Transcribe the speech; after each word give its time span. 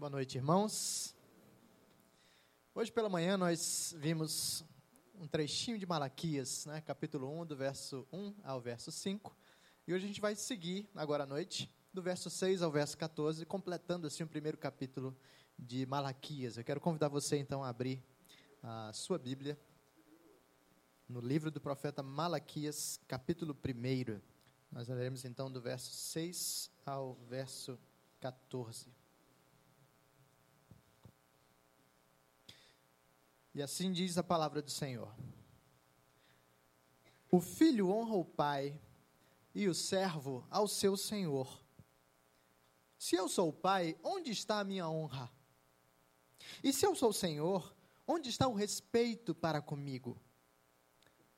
Boa 0.00 0.08
noite, 0.08 0.38
irmãos. 0.38 1.14
Hoje 2.74 2.90
pela 2.90 3.10
manhã 3.10 3.36
nós 3.36 3.94
vimos 3.98 4.64
um 5.14 5.28
trechinho 5.28 5.78
de 5.78 5.84
Malaquias, 5.84 6.64
né, 6.64 6.80
capítulo 6.80 7.28
1, 7.42 7.44
do 7.44 7.54
verso 7.54 8.08
1 8.10 8.34
ao 8.42 8.62
verso 8.62 8.90
5. 8.90 9.36
E 9.86 9.92
hoje 9.92 10.06
a 10.06 10.08
gente 10.08 10.20
vai 10.22 10.34
seguir, 10.34 10.88
agora 10.94 11.24
à 11.24 11.26
noite, 11.26 11.70
do 11.92 12.00
verso 12.00 12.30
6 12.30 12.62
ao 12.62 12.72
verso 12.72 12.96
14, 12.96 13.44
completando 13.44 14.06
assim 14.06 14.22
o 14.22 14.26
primeiro 14.26 14.56
capítulo 14.56 15.14
de 15.58 15.84
Malaquias. 15.84 16.56
Eu 16.56 16.64
quero 16.64 16.80
convidar 16.80 17.08
você 17.08 17.36
então 17.36 17.62
a 17.62 17.68
abrir 17.68 18.02
a 18.62 18.94
sua 18.94 19.18
Bíblia 19.18 19.60
no 21.06 21.20
livro 21.20 21.50
do 21.50 21.60
profeta 21.60 22.02
Malaquias, 22.02 22.98
capítulo 23.06 23.54
1. 23.54 24.18
Nós 24.72 24.88
leremos 24.88 25.26
então 25.26 25.52
do 25.52 25.60
verso 25.60 25.92
6 25.92 26.70
ao 26.86 27.16
verso 27.28 27.78
14. 28.18 28.99
E 33.54 33.62
assim 33.62 33.92
diz 33.92 34.16
a 34.16 34.22
palavra 34.22 34.62
do 34.62 34.70
Senhor: 34.70 35.12
O 37.30 37.40
filho 37.40 37.90
honra 37.90 38.14
o 38.14 38.24
pai, 38.24 38.80
e 39.54 39.68
o 39.68 39.74
servo 39.74 40.46
ao 40.50 40.68
seu 40.68 40.96
senhor. 40.96 41.60
Se 42.98 43.16
eu 43.16 43.28
sou 43.28 43.48
o 43.48 43.52
pai, 43.52 43.96
onde 44.02 44.30
está 44.30 44.60
a 44.60 44.64
minha 44.64 44.88
honra? 44.88 45.30
E 46.62 46.72
se 46.72 46.86
eu 46.86 46.94
sou 46.94 47.10
o 47.10 47.14
senhor, 47.14 47.74
onde 48.06 48.28
está 48.28 48.46
o 48.46 48.54
respeito 48.54 49.34
para 49.34 49.60
comigo? 49.60 50.20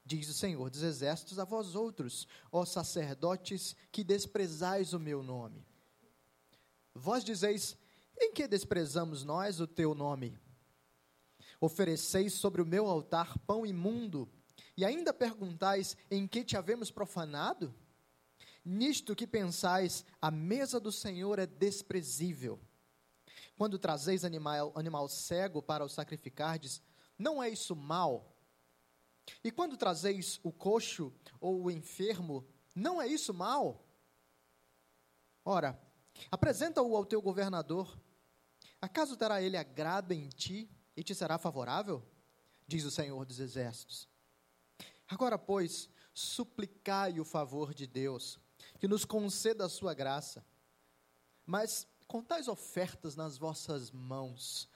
Diz 0.05 0.29
o 0.29 0.35
Senhor 0.35 0.69
dos 0.69 0.83
Exércitos 0.83 1.39
a 1.39 1.45
vós 1.45 1.77
outros, 1.77 2.27
ó 2.51 2.65
sacerdotes, 2.65 3.77
que 3.93 4.03
desprezais 4.03 4.93
o 4.93 4.99
meu 4.99 5.23
nome. 5.23 5.65
Vós 6.93 7.23
dizeis: 7.23 7.77
em 8.19 8.33
que 8.33 8.49
desprezamos 8.49 9.23
nós 9.23 9.61
o 9.61 9.67
teu 9.67 9.95
nome? 9.95 10.37
Ofereceis 11.63 12.33
sobre 12.33 12.61
o 12.61 12.67
meu 12.67 12.89
altar 12.89 13.39
pão 13.47 13.65
imundo, 13.65 14.29
e 14.77 14.85
ainda 14.85 15.15
perguntais: 15.15 15.97
em 16.11 16.27
que 16.27 16.45
te 16.45 16.57
havemos 16.57 16.91
profanado? 16.91 17.73
Nisto 18.65 19.15
que 19.15 19.29
pensais, 19.29 20.05
a 20.21 20.29
mesa 20.29 20.81
do 20.81 20.91
Senhor 20.91 21.39
é 21.39 21.47
desprezível. 21.47 22.59
Quando 23.57 23.79
trazeis 23.79 24.25
animal, 24.25 24.73
animal 24.75 25.09
cego 25.09 25.63
para 25.63 25.85
o 25.85 25.89
sacrificardes, 25.89 26.83
não 27.17 27.41
é 27.41 27.49
isso 27.49 27.77
mal? 27.77 28.37
E 29.45 29.53
quando 29.53 29.77
trazeis 29.77 30.41
o 30.43 30.51
coxo 30.51 31.15
ou 31.41 31.63
o 31.63 31.71
enfermo, 31.71 32.45
não 32.75 33.01
é 33.01 33.07
isso 33.07 33.33
mal? 33.33 33.87
Ora, 35.45 35.81
apresenta-o 36.29 36.97
ao 36.97 37.07
teu 37.07 37.23
governador. 37.23 37.97
Acaso 38.81 39.17
terá 39.17 39.41
ele 39.41 39.57
agrado 39.57 40.11
em 40.11 40.29
ti? 40.29 40.69
E 40.97 41.03
te 41.03 41.15
será 41.15 41.39
favorável? 41.39 42.03
Diz 42.67 42.85
o 42.85 42.91
Senhor 42.91 43.25
dos 43.25 43.41
Exércitos. 43.41 44.09
Agora, 45.09 45.39
pois, 45.39 45.89
suplicai 46.15 47.21
o 47.21 47.25
favor 47.25 47.75
de 47.75 47.87
Deus, 47.87 48.39
que 48.79 48.89
nos 48.89 49.05
conceda 49.05 49.67
a 49.67 49.69
sua 49.69 49.95
graça. 49.95 50.45
Mas 51.45 51.87
com 52.07 52.23
tais 52.23 52.47
ofertas 52.47 53.17
nas 53.17 53.39
vossas 53.39 53.91
mãos, 53.91 54.69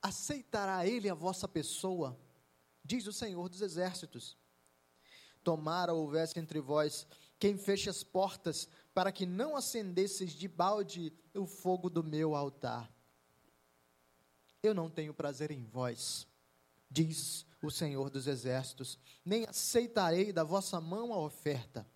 aceitará 0.00 0.86
ele 0.86 1.08
a 1.08 1.14
vossa 1.14 1.48
pessoa? 1.48 2.16
Diz 2.84 3.06
o 3.08 3.12
Senhor 3.12 3.48
dos 3.48 3.62
Exércitos. 3.62 4.36
Tomara 5.42 5.92
houvesse 5.92 6.38
entre 6.38 6.60
vós 6.60 7.06
quem 7.38 7.58
feche 7.58 7.90
as 7.90 8.04
portas, 8.04 8.68
para 8.94 9.10
que 9.10 9.26
não 9.26 9.56
acendesseis 9.56 10.32
de 10.32 10.46
balde 10.46 11.12
o 11.34 11.46
fogo 11.46 11.90
do 11.90 12.04
meu 12.04 12.34
altar. 12.34 12.93
Eu 14.64 14.72
não 14.72 14.88
tenho 14.88 15.12
prazer 15.12 15.50
em 15.50 15.62
vós, 15.62 16.26
diz 16.90 17.44
o 17.60 17.70
Senhor 17.70 18.08
dos 18.08 18.26
Exércitos, 18.26 18.98
nem 19.22 19.44
aceitarei 19.44 20.32
da 20.32 20.42
vossa 20.42 20.80
mão 20.80 21.12
a 21.12 21.18
oferta. 21.18 21.86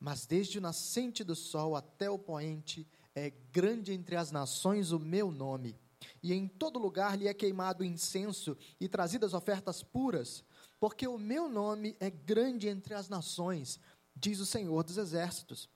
Mas 0.00 0.26
desde 0.26 0.58
o 0.58 0.60
nascente 0.60 1.22
do 1.22 1.36
sol 1.36 1.76
até 1.76 2.10
o 2.10 2.18
poente, 2.18 2.84
é 3.14 3.30
grande 3.52 3.92
entre 3.92 4.16
as 4.16 4.32
nações 4.32 4.90
o 4.90 4.98
meu 4.98 5.30
nome, 5.30 5.78
e 6.20 6.32
em 6.32 6.48
todo 6.48 6.76
lugar 6.76 7.16
lhe 7.16 7.28
é 7.28 7.34
queimado 7.34 7.84
incenso 7.84 8.56
e 8.80 8.88
trazidas 8.88 9.32
ofertas 9.32 9.80
puras, 9.80 10.42
porque 10.80 11.06
o 11.06 11.18
meu 11.18 11.48
nome 11.48 11.96
é 12.00 12.10
grande 12.10 12.66
entre 12.66 12.94
as 12.94 13.08
nações, 13.08 13.78
diz 14.12 14.40
o 14.40 14.46
Senhor 14.46 14.82
dos 14.82 14.98
Exércitos. 14.98 15.68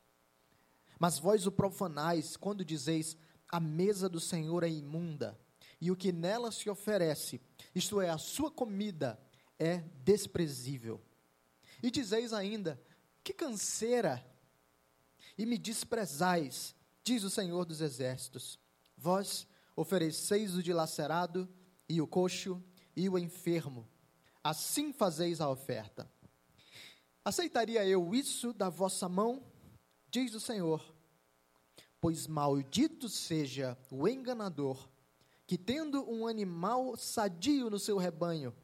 Mas 0.98 1.20
vós 1.20 1.46
o 1.46 1.52
profanais, 1.52 2.36
quando 2.36 2.64
dizeis: 2.64 3.16
a 3.48 3.60
mesa 3.60 4.08
do 4.08 4.18
Senhor 4.18 4.64
é 4.64 4.68
imunda, 4.68 5.38
e 5.82 5.90
o 5.90 5.96
que 5.96 6.12
nela 6.12 6.52
se 6.52 6.70
oferece, 6.70 7.40
isto 7.74 8.00
é, 8.00 8.08
a 8.08 8.16
sua 8.16 8.52
comida, 8.52 9.20
é 9.58 9.78
desprezível. 10.04 11.02
E 11.82 11.90
dizeis 11.90 12.32
ainda: 12.32 12.80
que 13.24 13.32
canseira! 13.32 14.24
E 15.36 15.44
me 15.44 15.58
desprezais, 15.58 16.72
diz 17.02 17.24
o 17.24 17.30
Senhor 17.30 17.64
dos 17.64 17.80
Exércitos. 17.80 18.60
Vós 18.96 19.44
ofereceis 19.74 20.54
o 20.54 20.62
dilacerado, 20.62 21.52
e 21.88 22.00
o 22.00 22.06
coxo, 22.06 22.62
e 22.94 23.08
o 23.08 23.18
enfermo. 23.18 23.88
Assim 24.44 24.92
fazeis 24.92 25.40
a 25.40 25.50
oferta. 25.50 26.08
Aceitaria 27.24 27.84
eu 27.84 28.14
isso 28.14 28.52
da 28.52 28.68
vossa 28.68 29.08
mão? 29.08 29.44
Diz 30.08 30.32
o 30.32 30.40
Senhor. 30.40 30.94
Pois 32.00 32.28
maldito 32.28 33.08
seja 33.08 33.76
o 33.90 34.06
enganador 34.06 34.91
que, 35.46 35.58
tendo 35.58 36.08
um 36.10 36.26
animal 36.26 36.96
sadio 36.96 37.68
no 37.68 37.78
seu 37.78 37.96
rebanho, 37.96 38.54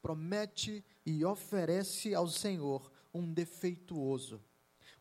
promete 0.00 0.84
e 1.04 1.24
oferece 1.24 2.14
ao 2.14 2.28
Senhor 2.28 2.90
um 3.12 3.32
defeituoso. 3.32 4.42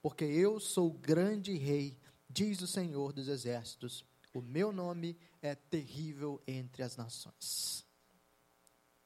Porque 0.02 0.26
eu 0.26 0.60
sou 0.60 0.92
grande 0.92 1.54
rei, 1.54 2.00
diz 2.30 2.62
o 2.62 2.68
Senhor 2.68 3.14
dos 3.14 3.28
exércitos. 3.28 4.06
O 4.34 4.42
meu 4.42 4.72
nome 4.72 5.18
é 5.42 5.56
terrível 5.56 6.42
entre 6.48 6.84
as 6.84 6.96
nações. 6.96 7.86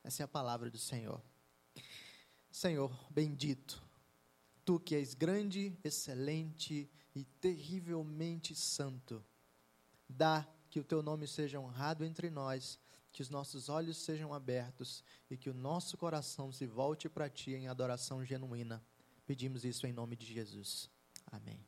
Essa 0.03 0.23
é 0.23 0.25
a 0.25 0.28
palavra 0.28 0.69
do 0.69 0.78
Senhor. 0.78 1.22
Senhor, 2.52 2.91
bendito, 3.09 3.81
tu 4.63 4.79
que 4.79 4.96
és 4.96 5.13
grande, 5.13 5.75
excelente 5.84 6.90
e 7.16 7.23
terrivelmente 7.23 8.53
santo, 8.53 9.23
dá 10.07 10.47
que 10.73 10.79
o 10.79 10.84
teu 10.84 11.03
nome 11.03 11.28
seja 11.28 11.59
honrado 11.59 12.03
entre 12.03 12.31
nós, 12.31 12.79
que 13.11 13.22
os 13.22 13.29
nossos 13.29 13.69
olhos 13.69 13.95
sejam 13.95 14.34
abertos 14.34 15.03
e 15.29 15.38
que 15.38 15.47
o 15.47 15.53
nosso 15.53 15.95
coração 15.95 16.51
se 16.51 16.66
volte 16.66 17.07
para 17.07 17.29
ti 17.29 17.51
em 17.51 17.67
adoração 17.67 18.25
genuína. 18.25 18.84
Pedimos 19.23 19.63
isso 19.63 19.85
em 19.85 19.94
nome 19.94 20.16
de 20.16 20.25
Jesus. 20.25 20.89
Amém. 21.28 21.63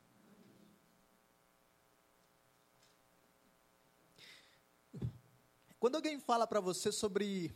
Quando 5.79 5.97
alguém 5.97 6.19
fala 6.19 6.47
para 6.47 6.59
você 6.59 6.91
sobre 6.91 7.53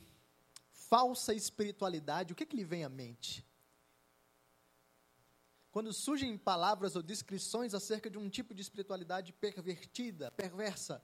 falsa 0.72 1.34
espiritualidade, 1.34 2.32
o 2.32 2.36
que, 2.36 2.46
que 2.46 2.58
lhe 2.58 2.64
vem 2.64 2.84
à 2.84 2.90
mente? 2.90 3.44
Quando 5.72 5.92
surgem 5.94 6.38
palavras 6.38 6.96
ou 6.96 7.02
descrições 7.02 7.74
acerca 7.74 8.08
de 8.08 8.20
um 8.20 8.30
tipo 8.30 8.54
de 8.54 8.62
espiritualidade 8.62 9.34
pervertida, 9.34 10.30
perversa, 10.30 11.04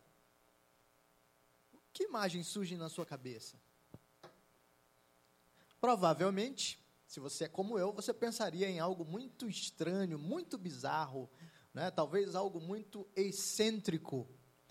que 1.95 2.03
imagem 2.03 2.43
surge 2.43 2.75
na 2.75 2.89
sua 2.89 3.05
cabeça? 3.05 3.57
Provavelmente, 5.79 6.77
se 7.07 7.21
você 7.21 7.45
é 7.45 7.47
como 7.47 7.79
eu, 7.79 7.93
você 7.93 8.13
pensaria 8.13 8.69
em 8.69 8.81
algo 8.81 9.05
muito 9.05 9.47
estranho, 9.47 10.19
muito 10.19 10.57
bizarro, 10.57 11.29
né? 11.73 11.89
talvez 11.89 12.35
algo 12.35 12.59
muito 12.59 13.07
excêntrico, 13.15 14.27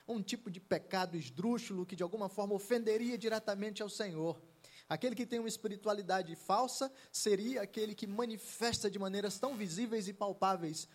um 0.06 0.20
tipo 0.20 0.50
de 0.50 0.60
pecado 0.60 1.16
esdrúxulo 1.16 1.86
que 1.86 1.96
de 1.96 2.02
alguma 2.02 2.28
forma 2.28 2.54
ofenderia 2.54 3.16
diretamente 3.16 3.82
ao 3.82 3.88
Senhor. 3.88 4.38
Aquele 4.86 5.14
que 5.14 5.24
tem 5.24 5.38
uma 5.38 5.48
espiritualidade 5.48 6.36
falsa 6.36 6.92
seria 7.10 7.62
aquele 7.62 7.94
que 7.94 8.06
manifesta 8.06 8.90
de 8.90 8.98
maneiras 8.98 9.38
tão 9.38 9.56
visíveis 9.56 10.08
e 10.08 10.12
palpáveis 10.12 10.86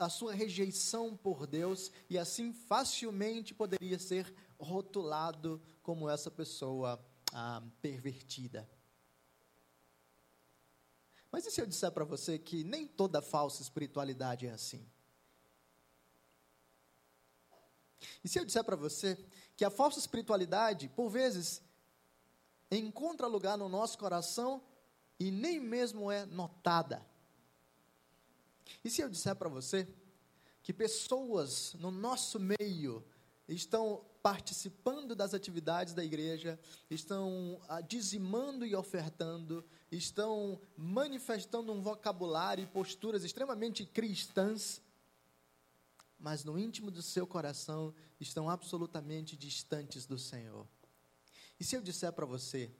a 0.00 0.08
sua 0.08 0.34
rejeição 0.34 1.16
por 1.16 1.46
Deus 1.46 1.92
e 2.08 2.18
assim 2.18 2.52
facilmente 2.52 3.54
poderia 3.54 4.00
ser 4.00 4.34
rotulado 4.60 5.60
como 5.82 6.08
essa 6.08 6.30
pessoa 6.30 7.04
ah, 7.32 7.62
pervertida. 7.80 8.68
Mas 11.30 11.46
e 11.46 11.50
se 11.50 11.60
eu 11.60 11.66
disser 11.66 11.90
para 11.92 12.04
você 12.04 12.38
que 12.38 12.64
nem 12.64 12.86
toda 12.86 13.22
falsa 13.22 13.62
espiritualidade 13.62 14.46
é 14.46 14.50
assim? 14.50 14.86
E 18.24 18.28
se 18.28 18.38
eu 18.38 18.44
disser 18.44 18.64
para 18.64 18.76
você 18.76 19.16
que 19.56 19.64
a 19.64 19.70
falsa 19.70 19.98
espiritualidade, 19.98 20.88
por 20.88 21.08
vezes, 21.08 21.62
encontra 22.70 23.26
lugar 23.26 23.56
no 23.56 23.68
nosso 23.68 23.98
coração 23.98 24.62
e 25.18 25.30
nem 25.30 25.60
mesmo 25.60 26.10
é 26.10 26.26
notada? 26.26 27.06
E 28.84 28.90
se 28.90 29.00
eu 29.00 29.08
disser 29.08 29.36
para 29.36 29.48
você 29.48 29.88
que 30.62 30.72
pessoas 30.72 31.74
no 31.74 31.90
nosso 31.90 32.38
meio 32.38 33.04
estão 33.48 34.04
participando 34.22 35.14
das 35.14 35.32
atividades 35.32 35.94
da 35.94 36.04
igreja, 36.04 36.58
estão 36.90 37.60
ah, 37.68 37.80
dizimando 37.80 38.66
e 38.66 38.74
ofertando, 38.74 39.64
estão 39.90 40.60
manifestando 40.76 41.72
um 41.72 41.80
vocabulário 41.80 42.62
e 42.64 42.66
posturas 42.66 43.24
extremamente 43.24 43.86
cristãs, 43.86 44.82
mas 46.18 46.44
no 46.44 46.58
íntimo 46.58 46.90
do 46.90 47.02
seu 47.02 47.26
coração 47.26 47.94
estão 48.20 48.50
absolutamente 48.50 49.36
distantes 49.36 50.04
do 50.04 50.18
Senhor. 50.18 50.68
E 51.58 51.64
se 51.64 51.76
eu 51.76 51.80
disser 51.80 52.12
para 52.12 52.26
você 52.26 52.70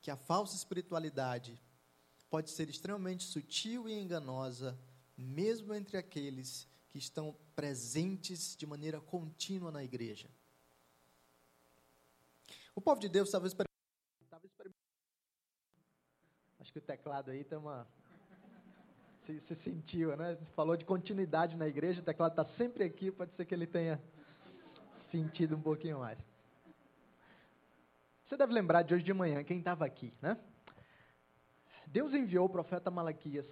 que 0.00 0.10
a 0.10 0.16
falsa 0.16 0.56
espiritualidade 0.56 1.60
pode 2.30 2.50
ser 2.50 2.70
extremamente 2.70 3.24
sutil 3.24 3.88
e 3.88 3.92
enganosa, 3.92 4.78
mesmo 5.16 5.74
entre 5.74 5.96
aqueles 5.96 6.66
que 6.88 6.98
estão 6.98 7.36
presentes 7.54 8.56
de 8.56 8.66
maneira 8.66 9.00
contínua 9.00 9.70
na 9.70 9.82
igreja. 9.82 10.28
O 12.74 12.80
povo 12.80 13.00
de 13.00 13.08
Deus 13.08 13.28
estava 13.28 13.46
experimentando. 13.46 13.70
Acho 16.60 16.72
que 16.72 16.78
o 16.78 16.82
teclado 16.82 17.30
aí 17.30 17.44
tem 17.44 17.58
uma. 17.58 17.86
Se, 19.26 19.40
se 19.40 19.54
sentiu, 19.56 20.16
né? 20.16 20.36
Falou 20.54 20.76
de 20.76 20.84
continuidade 20.84 21.56
na 21.56 21.66
igreja, 21.66 22.00
o 22.00 22.04
teclado 22.04 22.32
está 22.32 22.44
sempre 22.56 22.84
aqui, 22.84 23.10
pode 23.10 23.32
ser 23.34 23.44
que 23.44 23.54
ele 23.54 23.66
tenha 23.66 24.00
sentido 25.10 25.56
um 25.56 25.60
pouquinho 25.60 25.98
mais. 25.98 26.18
Você 28.26 28.36
deve 28.36 28.52
lembrar 28.52 28.82
de 28.82 28.94
hoje 28.94 29.04
de 29.04 29.12
manhã, 29.12 29.42
quem 29.42 29.58
estava 29.58 29.84
aqui, 29.84 30.14
né? 30.22 30.38
Deus 31.86 32.14
enviou 32.14 32.46
o 32.46 32.48
profeta 32.48 32.88
Malaquias 32.90 33.46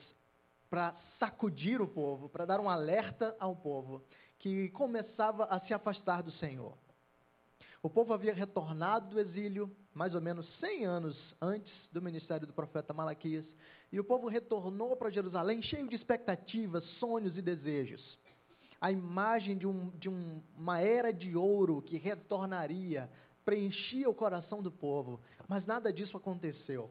para 0.71 0.94
sacudir 1.19 1.81
o 1.81 1.88
povo, 1.88 2.29
para 2.29 2.47
dar 2.47 2.61
um 2.61 2.71
alerta 2.71 3.35
ao 3.41 3.56
povo 3.56 4.05
que 4.38 4.69
começava 4.69 5.47
a 5.47 5.59
se 5.59 5.75
afastar 5.75 6.23
do 6.23 6.31
Senhor. 6.31 6.79
O 7.81 7.89
povo 7.89 8.13
havia 8.13 8.35
retornado 8.35 9.11
do 9.11 9.21
exílio 9.21 9.71
mais 9.95 10.15
ou 10.15 10.21
menos 10.21 10.47
100 10.59 10.85
anos 10.85 11.37
antes 11.41 11.73
do 11.93 12.03
ministério 12.03 12.47
do 12.47 12.53
profeta 12.53 12.93
Malaquias, 12.93 13.45
e 13.93 13.99
o 13.99 14.05
povo 14.05 14.29
retornou 14.29 14.97
para 14.97 15.11
Jerusalém 15.11 15.63
cheio 15.63 15.89
de 15.89 15.95
expectativas, 15.95 16.85
sonhos 16.99 17.37
e 17.37 17.43
desejos. 17.43 18.19
A 18.81 18.93
imagem 18.93 19.57
de, 19.57 19.67
um, 19.67 19.91
de 19.91 20.09
um, 20.09 20.43
uma 20.57 20.81
era 20.81 21.13
de 21.13 21.37
ouro 21.37 21.83
que 21.83 21.97
retornaria, 21.97 23.11
preenchia 23.45 24.09
o 24.09 24.15
coração 24.15 24.63
do 24.63 24.71
povo, 24.71 25.21
mas 25.49 25.65
nada 25.65 25.93
disso 25.93 26.17
aconteceu. 26.17 26.91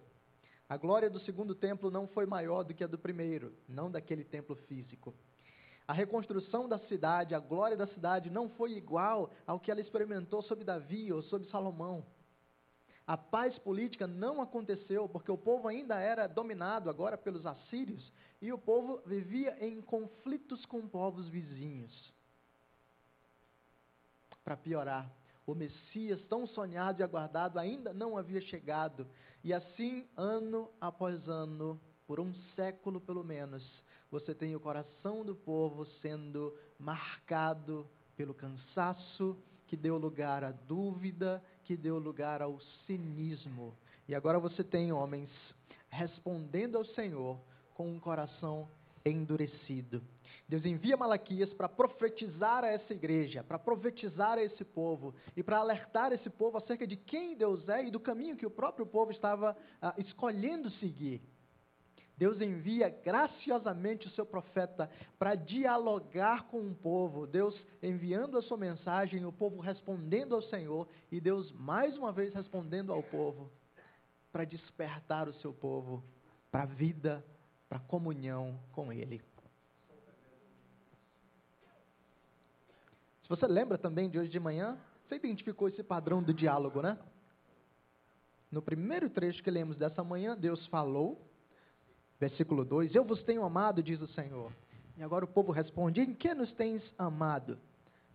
A 0.68 0.76
glória 0.76 1.10
do 1.10 1.20
segundo 1.20 1.56
templo 1.56 1.90
não 1.90 2.08
foi 2.08 2.26
maior 2.26 2.64
do 2.64 2.74
que 2.74 2.84
a 2.84 2.88
do 2.88 2.98
primeiro, 2.98 3.54
não 3.70 3.90
daquele 3.90 4.26
templo 4.26 4.56
físico. 4.68 5.14
A 5.88 5.94
reconstrução 5.94 6.68
da 6.68 6.78
cidade, 6.78 7.34
a 7.34 7.40
glória 7.40 7.78
da 7.78 7.88
cidade 7.88 8.30
não 8.30 8.50
foi 8.50 8.74
igual 8.74 9.32
ao 9.46 9.60
que 9.60 9.72
ela 9.72 9.80
experimentou 9.80 10.42
sob 10.42 10.64
Davi 10.64 11.14
ou 11.14 11.22
sob 11.22 11.46
Salomão. 11.46 12.06
A 13.06 13.16
paz 13.16 13.58
política 13.60 14.06
não 14.06 14.42
aconteceu 14.42 15.08
porque 15.08 15.32
o 15.32 15.38
povo 15.38 15.70
ainda 15.70 15.98
era 15.98 16.28
dominado 16.28 16.90
agora 16.90 17.18
pelos 17.18 17.46
assírios 17.46 18.12
e 18.42 18.52
o 18.52 18.58
povo 18.58 19.02
vivia 19.06 19.58
em 19.66 19.82
conflitos 19.82 20.66
com 20.66 20.86
povos 20.86 21.30
vizinhos. 21.30 22.14
Para 24.44 24.58
piorar, 24.58 25.10
o 25.46 25.56
Messias, 25.56 26.22
tão 26.24 26.46
sonhado 26.46 27.00
e 27.00 27.04
aguardado, 27.04 27.58
ainda 27.58 27.94
não 27.94 28.18
havia 28.18 28.42
chegado. 28.42 29.08
E 29.42 29.54
assim, 29.54 30.06
ano 30.18 30.70
após 30.82 31.30
ano, 31.30 31.80
por 32.06 32.20
um 32.20 32.34
século 32.58 33.00
pelo 33.00 33.24
menos, 33.24 33.64
você 34.10 34.34
tem 34.34 34.56
o 34.56 34.60
coração 34.60 35.26
do 35.26 35.36
povo 35.36 35.86
sendo 36.02 36.54
marcado 36.80 37.88
pelo 38.16 38.34
cansaço, 38.34 39.38
que 39.68 39.76
deu 39.76 39.98
lugar 39.98 40.44
à 40.44 40.52
dúvida, 40.52 41.44
que 41.64 41.76
deu 41.76 42.00
lugar 42.00 42.42
ao 42.42 42.60
cinismo. 42.86 43.76
E 44.08 44.16
agora 44.16 44.40
você 44.40 44.64
tem 44.64 44.92
homens 44.92 45.30
respondendo 45.90 46.78
ao 46.78 46.86
Senhor 46.86 47.38
com 47.74 47.90
um 47.92 48.00
coração 48.00 48.70
endurecido. 49.06 50.02
Deus 50.48 50.66
envia 50.66 50.96
Malaquias 50.96 51.54
para 51.54 51.68
profetizar 51.68 52.64
a 52.64 52.68
essa 52.68 52.94
igreja, 52.94 53.44
para 53.44 53.60
profetizar 53.60 54.38
a 54.38 54.44
esse 54.44 54.64
povo 54.64 55.14
e 55.36 55.44
para 55.44 55.58
alertar 55.58 56.14
esse 56.14 56.30
povo 56.30 56.58
acerca 56.58 56.88
de 56.88 56.96
quem 56.96 57.36
Deus 57.36 57.68
é 57.68 57.86
e 57.86 57.92
do 57.92 58.00
caminho 58.00 58.38
que 58.38 58.46
o 58.46 58.52
próprio 58.52 58.86
povo 58.86 59.12
estava 59.12 59.58
ah, 59.82 59.94
escolhendo 59.98 60.70
seguir. 60.72 61.22
Deus 62.18 62.42
envia 62.42 62.90
graciosamente 62.90 64.08
o 64.08 64.10
seu 64.10 64.26
profeta 64.26 64.90
para 65.20 65.36
dialogar 65.36 66.48
com 66.48 66.68
o 66.68 66.74
povo, 66.74 67.28
Deus 67.28 67.56
enviando 67.82 68.38
a 68.38 68.42
sua 68.42 68.58
mensagem, 68.58 69.24
o 69.24 69.32
povo 69.32 69.62
respondendo 69.62 70.34
ao 70.34 70.42
Senhor 70.42 70.88
e 71.12 71.22
Deus 71.22 71.52
mais 71.52 71.96
uma 71.96 72.12
vez 72.12 72.34
respondendo 72.34 72.92
ao 72.92 73.04
povo 73.04 73.52
para 74.32 74.46
despertar 74.46 75.28
o 75.30 75.34
seu 75.36 75.54
povo 75.54 76.04
para 76.50 76.64
a 76.64 76.66
vida, 76.66 77.24
para 77.70 77.78
a 77.78 77.82
comunhão 77.82 78.60
com 78.72 78.92
Ele. 78.92 79.22
Se 83.22 83.30
você 83.30 83.46
lembra 83.46 83.78
também 83.78 84.10
de 84.10 84.18
hoje 84.18 84.30
de 84.30 84.40
manhã, 84.40 84.78
você 85.04 85.16
identificou 85.16 85.68
esse 85.68 85.84
padrão 85.84 86.24
do 86.24 86.34
diálogo, 86.34 86.82
né? 86.82 86.98
No 88.50 88.62
primeiro 88.62 89.10
trecho 89.10 89.44
que 89.44 89.52
lemos 89.52 89.78
dessa 89.78 90.04
manhã, 90.04 90.36
Deus 90.36 90.66
falou, 90.68 91.27
versículo 92.20 92.66
2: 92.66 92.94
Eu 92.96 93.04
vos 93.04 93.22
tenho 93.24 93.44
amado, 93.44 93.84
diz 93.84 94.02
o 94.02 94.08
Senhor. 94.08 94.52
E 94.98 95.04
agora 95.04 95.26
o 95.26 95.28
povo 95.28 95.52
responde: 95.52 96.02
Em 96.02 96.14
que 96.14 96.34
nos 96.34 96.52
tens 96.54 96.82
amado? 96.98 97.58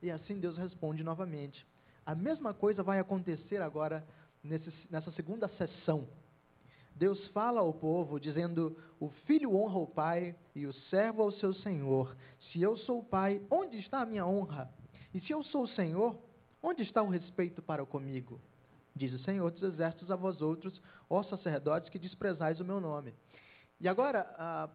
E 0.03 0.11
assim 0.11 0.39
Deus 0.39 0.57
responde 0.57 1.03
novamente. 1.03 1.67
A 2.05 2.15
mesma 2.15 2.53
coisa 2.53 2.83
vai 2.83 2.99
acontecer 2.99 3.63
agora 3.63 4.05
nesse, 4.43 4.73
nessa 4.91 5.13
segunda 5.13 5.49
sessão. 5.49 6.09
Deus 6.95 7.27
fala 7.29 7.61
ao 7.61 7.73
povo, 7.73 8.19
dizendo: 8.19 8.77
O 9.01 9.09
filho 9.27 9.55
honra 9.55 9.79
o 9.79 9.87
pai 9.87 10.37
e 10.55 10.67
o 10.67 10.73
servo 10.73 11.23
ao 11.23 11.31
seu 11.33 11.55
senhor. 11.55 12.17
Se 12.51 12.61
eu 12.61 12.77
sou 12.77 12.99
o 12.99 13.05
pai, 13.05 13.41
onde 13.51 13.79
está 13.79 14.01
a 14.01 14.07
minha 14.07 14.27
honra? 14.27 14.71
E 15.15 15.21
se 15.21 15.33
eu 15.33 15.43
sou 15.45 15.65
o 15.65 15.69
Senhor, 15.69 16.17
onde 16.63 16.83
está 16.83 17.03
o 17.03 17.09
respeito 17.09 17.61
para 17.61 17.85
comigo? 17.85 18.41
Diz 18.95 19.13
o 19.13 19.19
Senhor 19.21 19.51
dos 19.51 19.63
Exércitos 19.63 20.11
a 20.11 20.17
vós 20.17 20.41
outros, 20.43 20.81
ó 21.09 21.23
sacerdotes, 21.23 21.91
que 21.91 21.99
desprezais 21.99 22.61
o 22.61 22.65
meu 22.65 22.81
nome. 22.81 23.15
E 23.83 23.89
agora, 23.89 24.71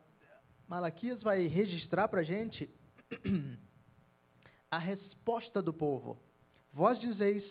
Malaquias 0.68 1.24
vai 1.24 1.48
registrar 1.48 2.10
para 2.10 2.20
a 2.20 2.24
gente 2.24 2.70
a 4.70 4.78
resposta 4.78 5.62
do 5.62 5.72
povo. 5.72 6.20
Vós 6.74 7.00
dizeis, 7.00 7.42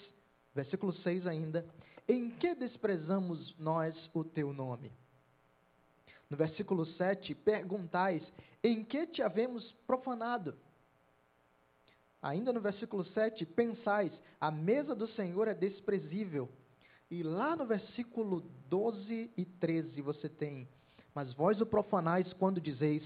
versículo 0.55 0.93
6 0.93 1.27
ainda, 1.27 1.65
em 2.07 2.29
que 2.29 2.55
desprezamos 2.55 3.57
nós 3.59 3.97
o 4.13 4.23
teu 4.23 4.53
nome? 4.53 4.93
No 6.29 6.37
versículo 6.37 6.85
7, 6.85 7.35
perguntais, 7.35 8.23
em 8.63 8.85
que 8.85 9.07
te 9.07 9.23
havemos 9.23 9.73
profanado? 9.87 10.55
Ainda 12.21 12.53
no 12.53 12.61
versículo 12.61 13.03
7, 13.03 13.47
pensais, 13.47 14.13
a 14.39 14.51
mesa 14.51 14.95
do 14.95 15.09
Senhor 15.09 15.49
é 15.49 15.55
desprezível. 15.55 16.51
E 17.11 17.23
lá 17.23 17.57
no 17.57 17.65
versículo 17.65 18.43
12 18.69 19.31
e 19.35 19.45
13 19.47 20.03
você 20.03 20.29
tem, 20.29 20.69
mas 21.17 21.33
vós 21.33 21.59
o 21.63 21.65
profanais 21.65 22.31
quando 22.35 22.61
dizeis, 22.61 23.03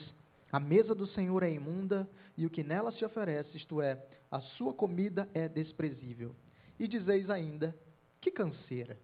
a 0.50 0.58
mesa 0.58 0.96
do 0.96 1.06
Senhor 1.06 1.44
é 1.44 1.52
imunda 1.52 2.10
e 2.36 2.44
o 2.44 2.50
que 2.50 2.64
nela 2.64 2.90
se 2.90 3.04
oferece, 3.04 3.56
isto 3.56 3.80
é, 3.80 4.04
a 4.28 4.40
sua 4.40 4.74
comida 4.74 5.28
é 5.32 5.48
desprezível. 5.48 6.34
E 6.76 6.88
dizeis 6.88 7.30
ainda, 7.30 7.72
que 8.20 8.32
canseira. 8.32 8.98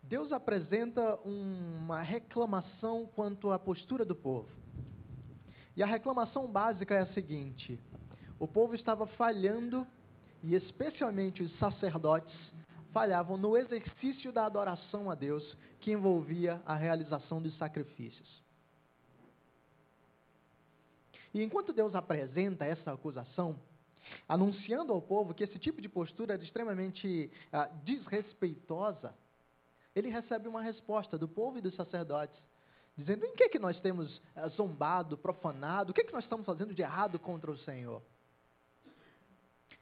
Deus 0.00 0.30
apresenta 0.30 1.16
uma 1.24 2.02
reclamação 2.02 3.10
quanto 3.16 3.50
à 3.50 3.58
postura 3.58 4.04
do 4.04 4.14
povo. 4.14 4.48
E 5.76 5.82
a 5.82 5.86
reclamação 5.86 6.46
básica 6.46 6.94
é 6.94 7.00
a 7.00 7.12
seguinte: 7.14 7.80
o 8.38 8.46
povo 8.46 8.76
estava 8.76 9.08
falhando, 9.08 9.84
e 10.44 10.54
especialmente 10.54 11.42
os 11.42 11.58
sacerdotes 11.58 12.32
falhavam 12.92 13.36
no 13.36 13.56
exercício 13.56 14.32
da 14.32 14.46
adoração 14.46 15.10
a 15.10 15.14
Deus, 15.14 15.56
que 15.80 15.92
envolvia 15.92 16.60
a 16.64 16.74
realização 16.74 17.40
dos 17.40 17.56
sacrifícios. 17.56 18.42
E 21.32 21.42
enquanto 21.42 21.72
Deus 21.72 21.94
apresenta 21.94 22.64
essa 22.64 22.92
acusação, 22.92 23.58
anunciando 24.26 24.92
ao 24.92 25.02
povo 25.02 25.34
que 25.34 25.44
esse 25.44 25.58
tipo 25.58 25.80
de 25.80 25.88
postura 25.88 26.34
era 26.34 26.42
extremamente 26.42 27.30
ah, 27.52 27.68
desrespeitosa, 27.84 29.14
ele 29.94 30.08
recebe 30.08 30.48
uma 30.48 30.62
resposta 30.62 31.18
do 31.18 31.28
povo 31.28 31.58
e 31.58 31.60
dos 31.60 31.74
sacerdotes 31.74 32.40
dizendo 32.98 33.24
em 33.24 33.32
que, 33.36 33.48
que 33.48 33.60
nós 33.60 33.78
temos 33.78 34.20
eh, 34.34 34.48
zombado, 34.48 35.16
profanado, 35.16 35.92
o 35.92 35.94
que, 35.94 36.02
que 36.02 36.12
nós 36.12 36.24
estamos 36.24 36.44
fazendo 36.44 36.74
de 36.74 36.82
errado 36.82 37.16
contra 37.16 37.48
o 37.48 37.56
Senhor. 37.58 38.02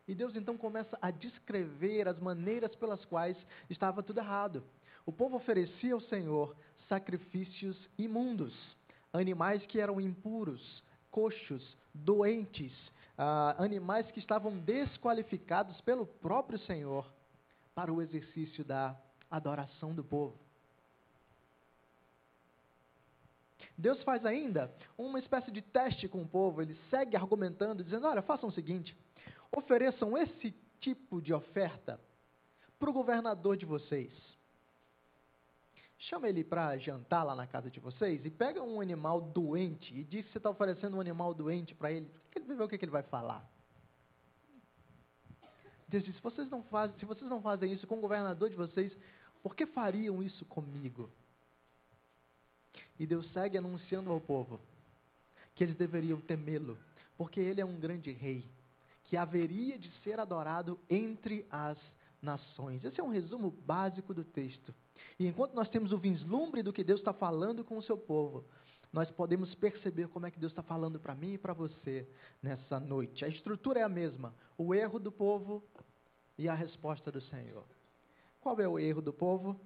E 0.08 0.14
Deus 0.14 0.36
então 0.36 0.56
começa 0.56 0.96
a 1.02 1.10
descrever 1.10 2.08
as 2.08 2.18
maneiras 2.18 2.74
pelas 2.76 3.04
quais 3.04 3.36
estava 3.68 4.02
tudo 4.02 4.20
errado. 4.20 4.62
O 5.04 5.12
povo 5.12 5.36
oferecia 5.36 5.94
ao 5.94 6.00
Senhor 6.00 6.56
sacrifícios 6.88 7.76
imundos, 7.98 8.54
animais 9.12 9.64
que 9.66 9.80
eram 9.80 10.00
impuros, 10.00 10.82
coxos, 11.10 11.76
doentes, 11.92 12.72
ah, 13.18 13.56
animais 13.58 14.08
que 14.10 14.20
estavam 14.20 14.58
desqualificados 14.58 15.80
pelo 15.80 16.06
próprio 16.06 16.58
Senhor 16.60 17.10
para 17.74 17.92
o 17.92 18.00
exercício 18.00 18.64
da 18.64 18.96
adoração 19.30 19.94
do 19.94 20.04
povo. 20.04 20.38
Deus 23.76 24.02
faz 24.02 24.24
ainda 24.24 24.72
uma 24.96 25.18
espécie 25.18 25.50
de 25.50 25.60
teste 25.60 26.08
com 26.08 26.22
o 26.22 26.28
povo, 26.28 26.62
ele 26.62 26.78
segue 26.88 27.16
argumentando, 27.16 27.84
dizendo: 27.84 28.06
olha, 28.06 28.22
façam 28.22 28.48
o 28.48 28.52
seguinte, 28.52 28.96
ofereçam 29.50 30.16
esse 30.16 30.52
tipo 30.80 31.20
de 31.20 31.32
oferta 31.32 32.00
para 32.78 32.90
o 32.90 32.92
governador 32.92 33.56
de 33.56 33.66
vocês. 33.66 34.12
Chama 35.98 36.28
ele 36.28 36.44
para 36.44 36.76
jantar 36.76 37.24
lá 37.24 37.34
na 37.34 37.46
casa 37.46 37.70
de 37.70 37.80
vocês 37.80 38.24
e 38.24 38.30
pega 38.30 38.62
um 38.62 38.80
animal 38.80 39.20
doente 39.20 39.94
e 39.94 40.04
diz 40.04 40.26
que 40.26 40.32
você 40.32 40.38
está 40.38 40.50
oferecendo 40.50 40.96
um 40.96 41.00
animal 41.00 41.32
doente 41.32 41.74
para 41.74 41.90
ele. 41.90 42.10
Ele 42.34 42.44
vai 42.44 42.56
ver 42.56 42.62
o 42.64 42.68
que, 42.68 42.76
ele 42.76 42.90
vai 42.90 43.02
falar. 43.02 43.48
Deus 45.88 46.04
diz: 46.04 46.14
se 46.14 46.22
vocês, 46.22 46.50
não 46.50 46.62
fazem, 46.64 46.98
se 46.98 47.06
vocês 47.06 47.28
não 47.30 47.40
fazem 47.40 47.72
isso 47.72 47.86
com 47.86 47.96
o 47.96 48.00
governador 48.00 48.50
de 48.50 48.56
vocês, 48.56 48.94
por 49.42 49.56
que 49.56 49.64
fariam 49.64 50.22
isso 50.22 50.44
comigo? 50.44 51.10
E 52.98 53.06
Deus 53.06 53.30
segue 53.32 53.56
anunciando 53.56 54.10
ao 54.10 54.20
povo 54.20 54.60
que 55.54 55.64
eles 55.64 55.76
deveriam 55.76 56.20
temê-lo, 56.20 56.78
porque 57.16 57.40
ele 57.40 57.62
é 57.62 57.64
um 57.64 57.80
grande 57.80 58.12
rei, 58.12 58.44
que 59.06 59.16
haveria 59.16 59.78
de 59.78 59.90
ser 60.02 60.20
adorado 60.20 60.78
entre 60.88 61.46
as 61.50 61.78
nações. 62.20 62.84
Esse 62.84 63.00
é 63.00 63.04
um 63.04 63.10
resumo 63.10 63.50
básico 63.50 64.12
do 64.12 64.24
texto. 64.24 64.74
E 65.18 65.26
enquanto 65.26 65.54
nós 65.54 65.68
temos 65.68 65.92
o 65.92 65.98
vislumbre 65.98 66.62
do 66.62 66.72
que 66.72 66.84
Deus 66.84 67.00
está 67.00 67.12
falando 67.12 67.64
com 67.64 67.78
o 67.78 67.82
seu 67.82 67.96
povo, 67.96 68.44
nós 68.92 69.10
podemos 69.10 69.54
perceber 69.54 70.08
como 70.08 70.26
é 70.26 70.30
que 70.30 70.40
Deus 70.40 70.52
está 70.52 70.62
falando 70.62 70.98
para 70.98 71.14
mim 71.14 71.34
e 71.34 71.38
para 71.38 71.52
você 71.52 72.08
nessa 72.42 72.80
noite. 72.80 73.24
A 73.24 73.28
estrutura 73.28 73.80
é 73.80 73.82
a 73.82 73.88
mesma: 73.88 74.34
o 74.56 74.74
erro 74.74 74.98
do 74.98 75.12
povo 75.12 75.62
e 76.38 76.48
a 76.48 76.54
resposta 76.54 77.12
do 77.12 77.20
Senhor. 77.20 77.64
Qual 78.40 78.58
é 78.60 78.68
o 78.68 78.78
erro 78.78 79.02
do 79.02 79.12
povo? 79.12 79.60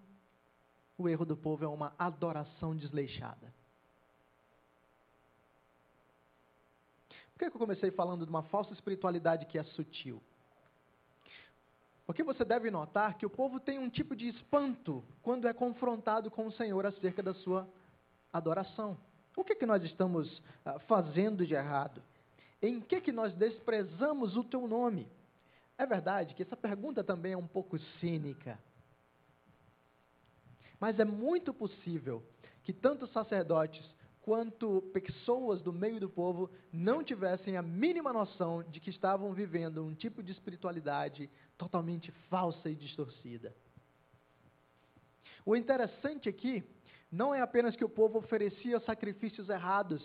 O 0.99 1.09
erro 1.09 1.25
do 1.25 1.37
povo 1.37 1.65
é 1.65 1.69
uma 1.69 1.95
adoração 1.99 2.77
desleixada. 2.77 3.55
Por 7.09 7.30
que 7.49 7.57
eu 7.57 7.61
comecei 7.61 7.91
falando 7.91 8.25
de 8.25 8.31
uma 8.31 8.43
falsa 8.43 8.73
espiritualidade 8.73 9.47
que 9.47 9.57
é 9.57 9.63
sutil? 9.63 10.21
Porque 12.05 12.25
você 12.25 12.45
deve 12.45 12.71
notar 12.71 13.17
que 13.17 13.25
o 13.25 13.31
povo 13.31 13.61
tem 13.61 13.79
um 13.79 13.89
tipo 13.89 14.17
de 14.17 14.29
espanto 14.29 15.05
quando 15.23 15.47
é 15.47 15.53
confrontado 15.53 16.29
com 16.29 16.47
o 16.47 16.53
Senhor 16.53 16.85
acerca 16.85 17.23
da 17.23 17.33
sua 17.33 17.69
adoração. 18.33 18.99
O 19.37 19.45
que, 19.45 19.55
que 19.55 19.65
nós 19.65 19.83
estamos 19.85 20.39
uh, 20.39 20.81
fazendo 20.89 21.47
de 21.47 21.55
errado? 21.55 22.03
Em 22.61 22.81
que, 22.81 23.01
que 23.01 23.13
nós 23.13 23.33
desprezamos 23.35 24.37
o 24.37 24.43
teu 24.43 24.67
nome? 24.67 25.09
É 25.79 25.87
verdade 25.87 26.35
que 26.35 26.43
essa 26.43 26.57
pergunta 26.57 27.03
também 27.03 27.33
é 27.33 27.39
um 27.39 27.47
pouco 27.47 27.79
cínica. 28.01 28.59
Mas 30.79 30.99
é 30.99 31.05
muito 31.05 31.55
possível 31.55 32.23
que 32.65 32.73
tanto 32.73 33.07
sacerdotes 33.07 33.89
quanto 34.23 34.83
pessoas 34.93 35.63
do 35.63 35.73
meio 35.73 35.99
do 35.99 36.09
povo 36.09 36.51
não 36.73 37.03
tivessem 37.03 37.57
a 37.57 37.63
mínima 37.63 38.13
noção 38.13 38.63
de 38.63 38.81
que 38.81 38.91
estavam 38.91 39.33
vivendo 39.33 39.85
um 39.85 39.95
tipo 39.95 40.23
de 40.23 40.33
espiritualidade 40.33 41.31
totalmente 41.57 42.11
falsa 42.29 42.69
e 42.69 42.75
distorcida. 42.75 43.55
O 45.45 45.57
interessante 45.57 46.29
aqui 46.29 46.63
não 47.11 47.35
é 47.35 47.41
apenas 47.41 47.75
que 47.75 47.85
o 47.85 47.89
povo 47.89 48.19
oferecia 48.19 48.79
sacrifícios 48.81 49.49
errados, 49.49 50.03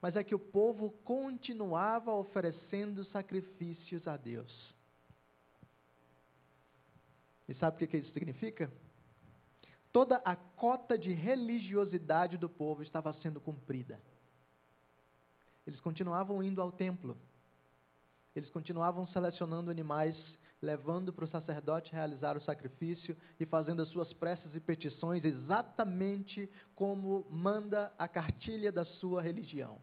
mas 0.00 0.16
é 0.16 0.24
que 0.24 0.34
o 0.34 0.38
povo 0.38 0.90
continuava 1.04 2.12
oferecendo 2.12 3.04
sacrifícios 3.04 4.06
a 4.08 4.16
Deus. 4.16 4.74
E 7.48 7.54
sabe 7.54 7.84
o 7.84 7.88
que 7.88 7.96
isso 7.96 8.12
significa? 8.12 8.70
Toda 9.92 10.16
a 10.24 10.34
cota 10.34 10.96
de 10.96 11.12
religiosidade 11.12 12.38
do 12.38 12.48
povo 12.48 12.82
estava 12.82 13.12
sendo 13.12 13.40
cumprida. 13.40 14.00
Eles 15.66 15.80
continuavam 15.80 16.42
indo 16.42 16.60
ao 16.60 16.72
templo. 16.72 17.16
Eles 18.34 18.50
continuavam 18.50 19.06
selecionando 19.08 19.70
animais, 19.70 20.16
levando 20.60 21.12
para 21.12 21.24
o 21.24 21.28
sacerdote 21.28 21.92
realizar 21.92 22.36
o 22.36 22.40
sacrifício 22.40 23.16
e 23.38 23.44
fazendo 23.44 23.82
as 23.82 23.88
suas 23.90 24.12
preces 24.14 24.54
e 24.54 24.60
petições 24.60 25.24
exatamente 25.24 26.50
como 26.74 27.26
manda 27.30 27.92
a 27.98 28.08
cartilha 28.08 28.72
da 28.72 28.84
sua 28.84 29.20
religião. 29.20 29.78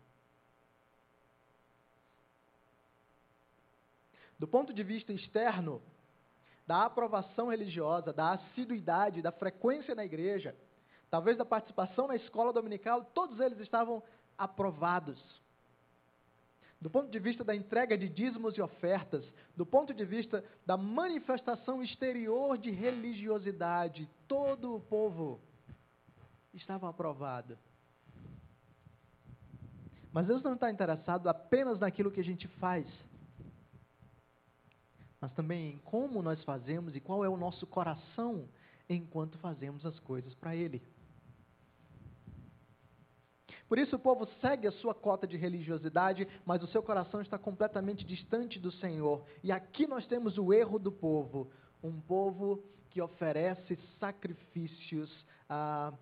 Do 4.39 4.47
ponto 4.47 4.73
de 4.73 4.83
vista 4.83 5.13
externo, 5.13 5.81
da 6.69 6.85
aprovação 6.85 7.47
religiosa, 7.47 8.13
da 8.13 8.33
assiduidade, 8.33 9.23
da 9.23 9.31
frequência 9.31 9.95
na 9.95 10.05
igreja, 10.05 10.55
talvez 11.09 11.35
da 11.35 11.43
participação 11.43 12.07
na 12.07 12.15
escola 12.15 12.53
dominical, 12.53 13.03
todos 13.05 13.39
eles 13.39 13.59
estavam 13.59 14.03
aprovados. 14.37 15.19
Do 16.79 16.87
ponto 16.87 17.09
de 17.09 17.17
vista 17.17 17.43
da 17.43 17.55
entrega 17.55 17.97
de 17.97 18.07
dízimos 18.07 18.55
e 18.55 18.61
ofertas, 18.61 19.25
do 19.55 19.65
ponto 19.65 19.95
de 19.95 20.05
vista 20.05 20.45
da 20.63 20.77
manifestação 20.77 21.81
exterior 21.81 22.55
de 22.55 22.69
religiosidade, 22.69 24.07
todo 24.27 24.75
o 24.75 24.79
povo 24.79 25.41
estava 26.53 26.87
aprovado. 26.87 27.57
Mas 30.13 30.27
Deus 30.27 30.43
não 30.43 30.53
está 30.53 30.69
interessado 30.69 31.27
apenas 31.27 31.79
naquilo 31.79 32.11
que 32.11 32.19
a 32.19 32.23
gente 32.23 32.47
faz 32.59 32.85
mas 35.21 35.33
também 35.33 35.73
em 35.73 35.77
como 35.79 36.21
nós 36.21 36.43
fazemos 36.43 36.95
e 36.95 36.99
qual 36.99 37.23
é 37.23 37.29
o 37.29 37.37
nosso 37.37 37.67
coração 37.67 38.47
enquanto 38.89 39.37
fazemos 39.37 39.85
as 39.85 39.99
coisas 39.99 40.33
para 40.35 40.55
Ele. 40.55 40.81
Por 43.67 43.77
isso 43.77 43.95
o 43.95 43.99
povo 43.99 44.27
segue 44.41 44.67
a 44.67 44.71
sua 44.71 44.95
cota 44.95 45.27
de 45.27 45.37
religiosidade, 45.37 46.27
mas 46.43 46.63
o 46.63 46.67
seu 46.67 46.81
coração 46.81 47.21
está 47.21 47.37
completamente 47.37 48.03
distante 48.03 48.59
do 48.59 48.71
Senhor. 48.71 49.23
E 49.43 49.51
aqui 49.51 49.85
nós 49.85 50.07
temos 50.07 50.39
o 50.39 50.51
erro 50.51 50.79
do 50.79 50.91
povo, 50.91 51.51
um 51.83 52.01
povo 52.01 52.63
que 52.89 52.99
oferece 52.99 53.77
sacrifícios 53.99 55.25
ah, 55.47 55.93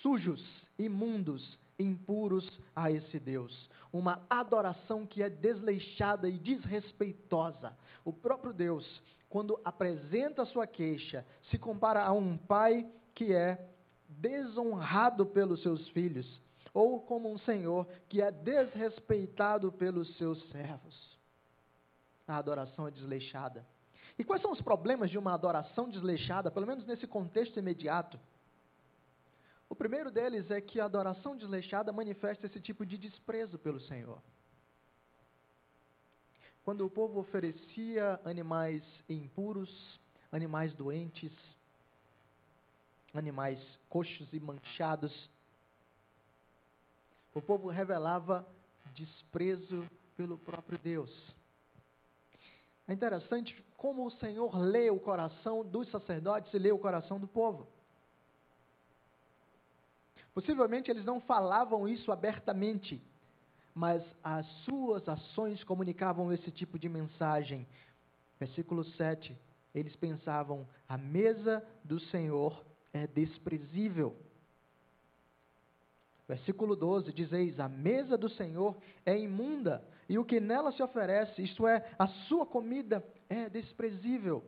sujos, 0.00 0.42
imundos, 0.78 1.58
impuros 1.78 2.48
a 2.74 2.90
esse 2.90 3.18
Deus. 3.20 3.68
Uma 3.92 4.24
adoração 4.30 5.06
que 5.06 5.22
é 5.22 5.28
desleixada 5.28 6.26
e 6.26 6.38
desrespeitosa. 6.38 7.76
O 8.04 8.12
próprio 8.12 8.52
Deus, 8.52 9.02
quando 9.28 9.58
apresenta 9.64 10.42
a 10.42 10.46
sua 10.46 10.66
queixa, 10.66 11.26
se 11.50 11.58
compara 11.58 12.04
a 12.04 12.12
um 12.12 12.36
pai 12.36 12.86
que 13.14 13.32
é 13.32 13.66
desonrado 14.08 15.24
pelos 15.26 15.62
seus 15.62 15.88
filhos, 15.90 16.40
ou 16.72 17.00
como 17.00 17.32
um 17.32 17.38
senhor 17.38 17.86
que 18.08 18.20
é 18.20 18.30
desrespeitado 18.30 19.72
pelos 19.72 20.16
seus 20.16 20.42
servos. 20.50 21.18
A 22.26 22.36
adoração 22.36 22.86
é 22.86 22.90
desleixada. 22.90 23.66
E 24.18 24.24
quais 24.24 24.42
são 24.42 24.52
os 24.52 24.60
problemas 24.60 25.10
de 25.10 25.18
uma 25.18 25.34
adoração 25.34 25.88
desleixada, 25.88 26.50
pelo 26.50 26.66
menos 26.66 26.86
nesse 26.86 27.06
contexto 27.06 27.58
imediato? 27.58 28.18
O 29.68 29.74
primeiro 29.74 30.10
deles 30.10 30.50
é 30.50 30.60
que 30.60 30.78
a 30.78 30.84
adoração 30.84 31.36
desleixada 31.36 31.92
manifesta 31.92 32.46
esse 32.46 32.60
tipo 32.60 32.84
de 32.86 32.96
desprezo 32.96 33.58
pelo 33.58 33.80
Senhor. 33.80 34.22
Quando 36.64 36.86
o 36.86 36.90
povo 36.90 37.20
oferecia 37.20 38.18
animais 38.24 38.82
impuros, 39.08 40.00
animais 40.32 40.72
doentes, 40.74 41.32
animais 43.12 43.60
coxos 43.88 44.32
e 44.32 44.40
manchados, 44.40 45.30
o 47.34 47.42
povo 47.42 47.68
revelava 47.68 48.46
desprezo 48.94 49.86
pelo 50.16 50.38
próprio 50.38 50.78
Deus. 50.78 51.10
É 52.88 52.94
interessante 52.94 53.54
como 53.76 54.06
o 54.06 54.10
Senhor 54.12 54.56
lê 54.56 54.88
o 54.90 54.98
coração 54.98 55.64
dos 55.64 55.90
sacerdotes 55.90 56.52
e 56.54 56.58
lê 56.58 56.72
o 56.72 56.78
coração 56.78 57.20
do 57.20 57.26
povo. 57.26 57.66
Possivelmente 60.32 60.90
eles 60.90 61.04
não 61.04 61.20
falavam 61.20 61.86
isso 61.86 62.10
abertamente, 62.10 63.00
mas 63.74 64.02
as 64.22 64.46
suas 64.64 65.08
ações 65.08 65.64
comunicavam 65.64 66.32
esse 66.32 66.50
tipo 66.50 66.78
de 66.78 66.88
mensagem. 66.88 67.66
Versículo 68.38 68.84
7, 68.84 69.36
eles 69.74 69.96
pensavam: 69.96 70.66
a 70.88 70.96
mesa 70.96 71.66
do 71.82 71.98
Senhor 71.98 72.64
é 72.92 73.06
desprezível. 73.06 74.16
Versículo 76.28 76.76
12 76.76 77.12
diz: 77.12 77.32
Eis, 77.32 77.58
a 77.58 77.68
mesa 77.68 78.16
do 78.16 78.28
Senhor 78.28 78.76
é 79.04 79.18
imunda, 79.18 79.84
e 80.08 80.18
o 80.18 80.24
que 80.24 80.38
nela 80.38 80.70
se 80.70 80.82
oferece, 80.82 81.42
isto 81.42 81.66
é, 81.66 81.92
a 81.98 82.06
sua 82.06 82.46
comida, 82.46 83.04
é 83.28 83.48
desprezível. 83.48 84.44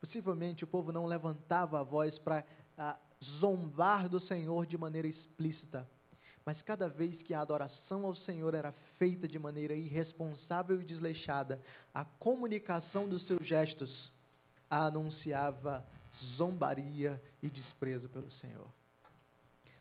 Possivelmente 0.00 0.62
o 0.62 0.68
povo 0.68 0.92
não 0.92 1.06
levantava 1.06 1.80
a 1.80 1.82
voz 1.82 2.16
para 2.18 2.44
a 2.76 2.96
zombar 3.40 4.08
do 4.08 4.20
Senhor 4.20 4.66
de 4.66 4.76
maneira 4.76 5.08
explícita. 5.08 5.88
Mas 6.46 6.62
cada 6.62 6.88
vez 6.88 7.20
que 7.22 7.34
a 7.34 7.40
adoração 7.40 8.06
ao 8.06 8.14
Senhor 8.14 8.54
era 8.54 8.70
feita 8.98 9.26
de 9.26 9.36
maneira 9.36 9.74
irresponsável 9.74 10.80
e 10.80 10.84
desleixada, 10.84 11.60
a 11.92 12.04
comunicação 12.04 13.08
dos 13.08 13.26
seus 13.26 13.44
gestos 13.44 14.12
anunciava 14.70 15.84
zombaria 16.36 17.20
e 17.42 17.50
desprezo 17.50 18.08
pelo 18.08 18.30
Senhor. 18.30 18.68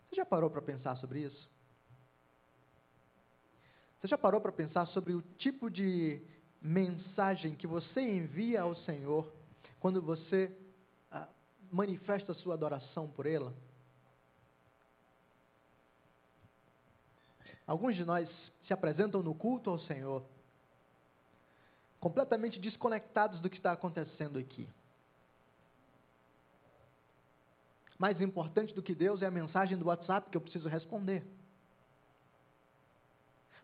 Você 0.09 0.15
já 0.15 0.25
parou 0.25 0.49
para 0.49 0.61
pensar 0.61 0.95
sobre 0.97 1.19
isso? 1.19 1.49
Você 4.01 4.07
já 4.07 4.17
parou 4.17 4.41
para 4.41 4.51
pensar 4.51 4.87
sobre 4.87 5.13
o 5.13 5.21
tipo 5.37 5.69
de 5.69 6.19
mensagem 6.59 7.55
que 7.55 7.67
você 7.67 8.01
envia 8.01 8.61
ao 8.61 8.75
Senhor 8.77 9.31
quando 9.79 10.01
você 10.01 10.51
ah, 11.11 11.27
manifesta 11.71 12.31
a 12.31 12.35
sua 12.35 12.55
adoração 12.55 13.07
por 13.07 13.27
Ele? 13.27 13.51
Alguns 17.65 17.95
de 17.95 18.05
nós 18.05 18.29
se 18.65 18.73
apresentam 18.73 19.23
no 19.23 19.33
culto 19.33 19.69
ao 19.69 19.79
Senhor 19.79 20.23
completamente 22.05 22.59
desconectados 22.59 23.39
do 23.39 23.49
que 23.49 23.57
está 23.57 23.71
acontecendo 23.71 24.37
aqui. 24.37 24.69
Mais 27.97 28.21
importante 28.21 28.75
do 28.75 28.83
que 28.83 28.93
Deus 28.93 29.23
é 29.23 29.25
a 29.25 29.31
mensagem 29.31 29.75
do 29.75 29.87
WhatsApp 29.87 30.29
que 30.29 30.37
eu 30.37 30.41
preciso 30.41 30.69
responder. 30.69 31.25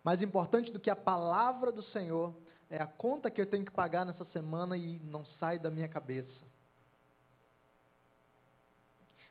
Mais 0.03 0.23
importante 0.23 0.71
do 0.71 0.79
que 0.79 0.89
a 0.89 0.95
palavra 0.95 1.71
do 1.71 1.83
Senhor 1.83 2.33
é 2.67 2.81
a 2.81 2.87
conta 2.87 3.29
que 3.29 3.39
eu 3.39 3.45
tenho 3.45 3.63
que 3.63 3.71
pagar 3.71 4.07
nessa 4.07 4.25
semana 4.25 4.75
e 4.75 4.97
não 5.03 5.23
sai 5.39 5.59
da 5.59 5.69
minha 5.69 5.87
cabeça. 5.87 6.41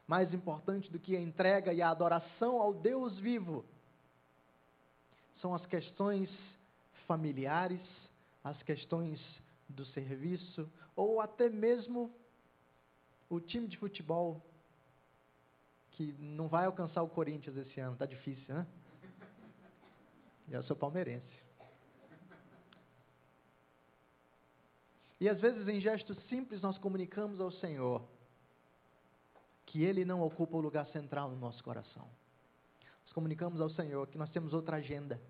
Mais 0.06 0.32
importante 0.32 0.88
do 0.88 1.00
que 1.00 1.16
a 1.16 1.20
entrega 1.20 1.72
e 1.72 1.82
a 1.82 1.90
adoração 1.90 2.60
ao 2.60 2.72
Deus 2.72 3.18
vivo 3.18 3.64
são 5.40 5.54
as 5.54 5.64
questões 5.66 6.30
familiares, 7.06 7.80
as 8.42 8.62
questões 8.62 9.20
do 9.68 9.84
serviço, 9.86 10.70
ou 10.94 11.20
até 11.20 11.48
mesmo 11.48 12.12
o 13.28 13.40
time 13.40 13.68
de 13.68 13.76
futebol 13.76 14.42
que 15.92 16.12
não 16.18 16.48
vai 16.48 16.66
alcançar 16.66 17.02
o 17.02 17.08
Corinthians 17.08 17.56
esse 17.56 17.80
ano. 17.80 17.96
Tá 17.96 18.06
difícil, 18.06 18.54
né? 18.54 18.66
Eu 20.48 20.62
sou 20.64 20.74
palmeirense. 20.74 21.40
E 25.20 25.28
às 25.28 25.38
vezes, 25.38 25.68
em 25.68 25.80
gestos 25.80 26.16
simples, 26.28 26.62
nós 26.62 26.78
comunicamos 26.78 27.40
ao 27.40 27.52
Senhor 27.52 28.02
que 29.66 29.84
Ele 29.84 30.04
não 30.04 30.22
ocupa 30.22 30.56
o 30.56 30.60
lugar 30.60 30.86
central 30.86 31.30
no 31.30 31.36
nosso 31.36 31.62
coração. 31.62 32.08
Nós 33.10 33.14
comunicamos 33.14 33.60
ao 33.60 33.68
Senhor 33.70 34.06
que 34.06 34.16
nós 34.16 34.30
temos 34.30 34.52
outra 34.52 34.76
agenda. 34.76 35.20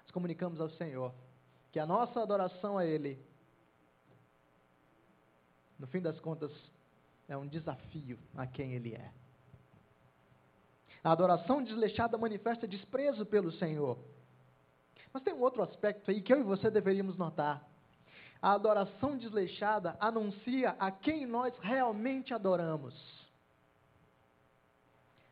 Nós 0.00 0.10
comunicamos 0.10 0.58
ao 0.62 0.70
Senhor 0.70 1.12
que 1.70 1.78
a 1.78 1.84
nossa 1.84 2.22
adoração 2.22 2.78
a 2.78 2.86
Ele, 2.86 3.22
no 5.78 5.86
fim 5.86 6.00
das 6.00 6.18
contas, 6.20 6.50
é 7.28 7.36
um 7.36 7.46
desafio 7.46 8.18
a 8.34 8.46
quem 8.46 8.72
Ele 8.72 8.94
é. 8.94 9.12
A 11.04 11.12
adoração 11.12 11.62
desleixada 11.62 12.16
manifesta 12.16 12.66
desprezo 12.66 13.26
pelo 13.26 13.52
Senhor. 13.52 13.98
Mas 15.12 15.22
tem 15.22 15.34
um 15.34 15.42
outro 15.42 15.62
aspecto 15.62 16.10
aí 16.10 16.22
que 16.22 16.32
eu 16.32 16.40
e 16.40 16.42
você 16.42 16.70
deveríamos 16.70 17.18
notar. 17.18 17.62
A 18.40 18.52
adoração 18.52 19.18
desleixada 19.18 19.98
anuncia 20.00 20.70
a 20.78 20.90
quem 20.90 21.26
nós 21.26 21.54
realmente 21.58 22.32
adoramos. 22.32 23.27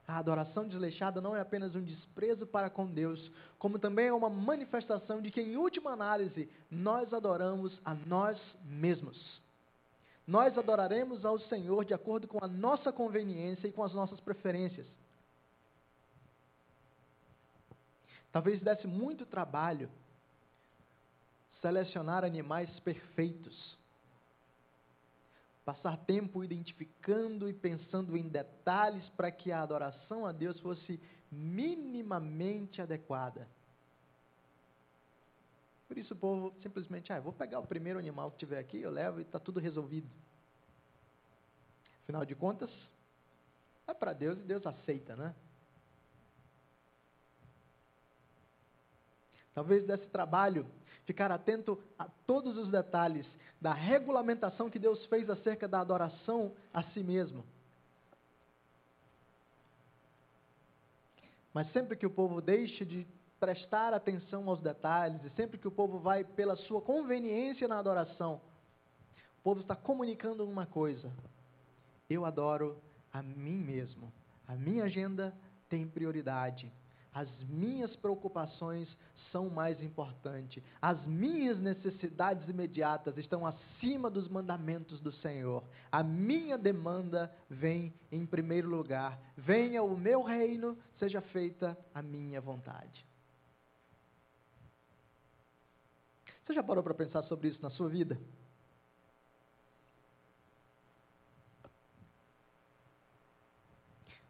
A 0.06 0.18
adoração 0.18 0.68
desleixada 0.68 1.20
não 1.20 1.34
é 1.34 1.40
apenas 1.40 1.74
um 1.74 1.82
desprezo 1.82 2.46
para 2.46 2.70
com 2.70 2.86
Deus, 2.86 3.30
como 3.58 3.78
também 3.78 4.06
é 4.06 4.12
uma 4.12 4.30
manifestação 4.30 5.20
de 5.20 5.32
que, 5.32 5.40
em 5.40 5.56
última 5.56 5.90
análise, 5.90 6.48
nós 6.70 7.12
adoramos 7.12 7.80
a 7.84 7.92
nós 7.94 8.40
mesmos. 8.64 9.42
Nós 10.24 10.56
adoraremos 10.56 11.24
ao 11.24 11.38
Senhor 11.38 11.84
de 11.84 11.94
acordo 11.94 12.28
com 12.28 12.44
a 12.44 12.48
nossa 12.48 12.92
conveniência 12.92 13.66
e 13.66 13.72
com 13.72 13.82
as 13.82 13.92
nossas 13.92 14.20
preferências. 14.20 14.86
Talvez 18.30 18.60
desse 18.60 18.86
muito 18.86 19.24
trabalho 19.24 19.88
selecionar 21.60 22.24
animais 22.24 22.70
perfeitos. 22.80 23.75
Passar 25.66 25.96
tempo 25.96 26.44
identificando 26.44 27.48
e 27.48 27.52
pensando 27.52 28.16
em 28.16 28.28
detalhes 28.28 29.06
para 29.10 29.32
que 29.32 29.50
a 29.50 29.60
adoração 29.60 30.24
a 30.24 30.30
Deus 30.30 30.60
fosse 30.60 31.00
minimamente 31.28 32.80
adequada. 32.80 33.48
Por 35.88 35.98
isso 35.98 36.14
o 36.14 36.16
povo 36.16 36.54
simplesmente, 36.62 37.12
ah, 37.12 37.18
vou 37.18 37.32
pegar 37.32 37.58
o 37.58 37.66
primeiro 37.66 37.98
animal 37.98 38.30
que 38.30 38.38
tiver 38.38 38.60
aqui, 38.60 38.80
eu 38.80 38.92
levo 38.92 39.18
e 39.18 39.22
está 39.22 39.40
tudo 39.40 39.58
resolvido. 39.58 40.08
Afinal 42.04 42.24
de 42.24 42.36
contas, 42.36 42.70
é 43.88 43.92
para 43.92 44.12
Deus 44.12 44.38
e 44.38 44.42
Deus 44.42 44.64
aceita, 44.64 45.16
né? 45.16 45.34
Talvez 49.52 49.84
desse 49.84 50.06
trabalho 50.10 50.64
ficar 51.06 51.30
atento 51.30 51.78
a 51.98 52.06
todos 52.26 52.58
os 52.58 52.68
detalhes 52.68 53.26
da 53.60 53.72
regulamentação 53.72 54.68
que 54.68 54.78
Deus 54.78 55.06
fez 55.06 55.30
acerca 55.30 55.66
da 55.66 55.80
adoração 55.80 56.52
a 56.74 56.82
si 56.82 57.02
mesmo. 57.02 57.44
Mas 61.54 61.72
sempre 61.72 61.96
que 61.96 62.04
o 62.04 62.10
povo 62.10 62.42
deixe 62.42 62.84
de 62.84 63.06
prestar 63.40 63.94
atenção 63.94 64.48
aos 64.48 64.60
detalhes, 64.60 65.24
e 65.24 65.30
sempre 65.30 65.56
que 65.56 65.68
o 65.68 65.70
povo 65.70 65.98
vai 65.98 66.22
pela 66.22 66.56
sua 66.56 66.82
conveniência 66.82 67.66
na 67.66 67.78
adoração, 67.78 68.40
o 69.38 69.42
povo 69.42 69.60
está 69.60 69.74
comunicando 69.74 70.46
uma 70.46 70.66
coisa: 70.66 71.10
eu 72.10 72.26
adoro 72.26 72.76
a 73.12 73.22
mim 73.22 73.62
mesmo, 73.62 74.12
a 74.46 74.54
minha 74.54 74.84
agenda 74.84 75.34
tem 75.68 75.86
prioridade. 75.86 76.70
As 77.16 77.30
minhas 77.48 77.96
preocupações 77.96 78.94
são 79.32 79.48
mais 79.48 79.82
importantes. 79.82 80.62
As 80.82 81.02
minhas 81.06 81.58
necessidades 81.58 82.46
imediatas 82.46 83.16
estão 83.16 83.46
acima 83.46 84.10
dos 84.10 84.28
mandamentos 84.28 85.00
do 85.00 85.10
Senhor. 85.10 85.64
A 85.90 86.02
minha 86.02 86.58
demanda 86.58 87.34
vem 87.48 87.94
em 88.12 88.26
primeiro 88.26 88.68
lugar. 88.68 89.18
Venha 89.34 89.82
o 89.82 89.96
meu 89.96 90.22
reino, 90.22 90.76
seja 90.98 91.22
feita 91.22 91.74
a 91.94 92.02
minha 92.02 92.38
vontade. 92.38 93.06
Você 96.44 96.52
já 96.52 96.62
parou 96.62 96.84
para 96.84 96.92
pensar 96.92 97.22
sobre 97.22 97.48
isso 97.48 97.62
na 97.62 97.70
sua 97.70 97.88
vida? 97.88 98.20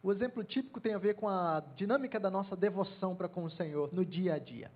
O 0.06 0.12
exemplo 0.12 0.44
típico 0.44 0.80
tem 0.80 0.94
a 0.94 0.98
ver 0.98 1.16
com 1.16 1.28
a 1.28 1.58
dinâmica 1.74 2.20
da 2.20 2.30
nossa 2.30 2.54
devoção 2.54 3.16
para 3.16 3.28
com 3.28 3.42
o 3.42 3.50
Senhor 3.50 3.92
no 3.92 4.04
dia 4.04 4.34
a 4.34 4.38
dia. 4.38 4.70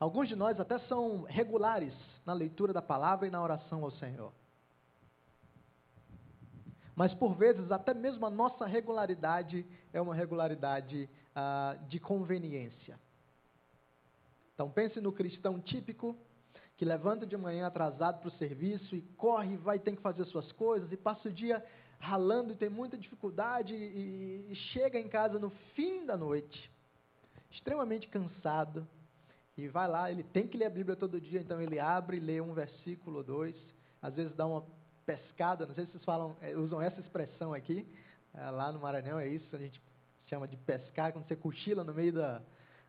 Alguns 0.00 0.28
de 0.28 0.34
nós 0.34 0.58
até 0.58 0.76
são 0.80 1.22
regulares 1.22 1.94
na 2.26 2.32
leitura 2.32 2.72
da 2.72 2.82
palavra 2.82 3.28
e 3.28 3.30
na 3.30 3.40
oração 3.40 3.84
ao 3.84 3.92
Senhor. 3.92 4.32
Mas 6.96 7.14
por 7.14 7.36
vezes, 7.36 7.70
até 7.70 7.94
mesmo 7.94 8.26
a 8.26 8.30
nossa 8.30 8.66
regularidade 8.66 9.64
é 9.92 10.00
uma 10.00 10.12
regularidade 10.12 11.08
ah, 11.32 11.78
de 11.86 12.00
conveniência. 12.00 12.98
Então 14.54 14.68
pense 14.68 15.00
no 15.00 15.12
cristão 15.12 15.60
típico 15.60 16.16
que 16.76 16.84
levanta 16.84 17.26
de 17.26 17.36
manhã 17.36 17.66
atrasado 17.66 18.20
para 18.20 18.28
o 18.28 18.38
serviço 18.38 18.96
e 18.96 19.02
corre, 19.02 19.56
vai 19.58 19.78
tem 19.78 19.94
que 19.94 20.00
fazer 20.00 20.24
suas 20.24 20.50
coisas 20.50 20.90
e 20.90 20.96
passa 20.96 21.28
o 21.28 21.32
dia 21.32 21.64
ralando 22.00 22.52
e 22.52 22.56
tem 22.56 22.70
muita 22.70 22.96
dificuldade 22.96 23.74
e, 23.74 24.46
e 24.50 24.54
chega 24.72 24.98
em 24.98 25.08
casa 25.08 25.38
no 25.38 25.50
fim 25.74 26.04
da 26.06 26.16
noite, 26.16 26.70
extremamente 27.50 28.08
cansado, 28.08 28.88
e 29.56 29.68
vai 29.68 29.86
lá, 29.86 30.10
ele 30.10 30.22
tem 30.22 30.48
que 30.48 30.56
ler 30.56 30.64
a 30.64 30.70
Bíblia 30.70 30.96
todo 30.96 31.20
dia, 31.20 31.40
então 31.40 31.60
ele 31.60 31.78
abre 31.78 32.16
e 32.16 32.20
lê 32.20 32.40
um 32.40 32.54
versículo 32.54 33.18
ou 33.18 33.22
dois, 33.22 33.54
às 34.00 34.14
vezes 34.14 34.34
dá 34.34 34.46
uma 34.46 34.64
pescada, 35.04 35.66
não 35.66 35.74
sei 35.74 35.84
se 35.84 35.92
vocês 35.92 36.04
falam, 36.04 36.36
é, 36.40 36.56
usam 36.56 36.80
essa 36.80 36.98
expressão 37.00 37.52
aqui, 37.52 37.86
é, 38.32 38.50
lá 38.50 38.72
no 38.72 38.80
Maranhão 38.80 39.18
é 39.18 39.28
isso, 39.28 39.54
a 39.54 39.58
gente 39.58 39.80
chama 40.26 40.48
de 40.48 40.56
pescar, 40.56 41.12
quando 41.12 41.26
você 41.26 41.36
cochila 41.36 41.84
no 41.84 41.92
meio 41.92 42.14
da, 42.14 42.40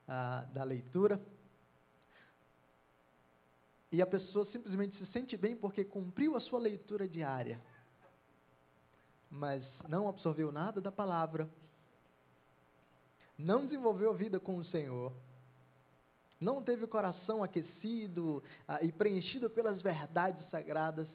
a, 0.07 0.45
da 0.53 0.63
leitura. 0.63 1.19
E 3.91 4.01
a 4.01 4.05
pessoa 4.05 4.45
simplesmente 4.45 4.95
se 4.97 5.05
sente 5.07 5.35
bem 5.35 5.55
porque 5.55 5.83
cumpriu 5.83 6.37
a 6.37 6.39
sua 6.39 6.59
leitura 6.59 7.09
diária 7.09 7.59
mas 9.31 9.63
não 9.87 10.09
absorveu 10.09 10.51
nada 10.51 10.81
da 10.81 10.91
palavra, 10.91 11.49
não 13.37 13.65
desenvolveu 13.65 14.11
a 14.11 14.13
vida 14.13 14.39
com 14.39 14.57
o 14.57 14.65
Senhor, 14.65 15.13
não 16.39 16.61
teve 16.61 16.83
o 16.83 16.87
coração 16.87 17.43
aquecido 17.43 18.43
ah, 18.67 18.83
e 18.83 18.91
preenchido 18.91 19.49
pelas 19.49 19.81
verdades 19.81 20.45
sagradas, 20.49 21.07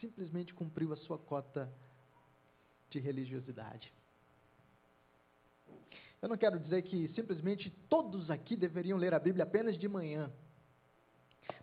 simplesmente 0.00 0.52
cumpriu 0.52 0.92
a 0.92 0.96
sua 0.96 1.18
cota 1.18 1.72
de 2.90 2.98
religiosidade. 2.98 3.92
Eu 6.20 6.28
não 6.28 6.36
quero 6.36 6.58
dizer 6.58 6.82
que 6.82 7.08
simplesmente 7.08 7.70
todos 7.88 8.30
aqui 8.30 8.56
deveriam 8.56 8.98
ler 8.98 9.12
a 9.12 9.18
Bíblia 9.18 9.44
apenas 9.44 9.78
de 9.78 9.86
manhã. 9.86 10.32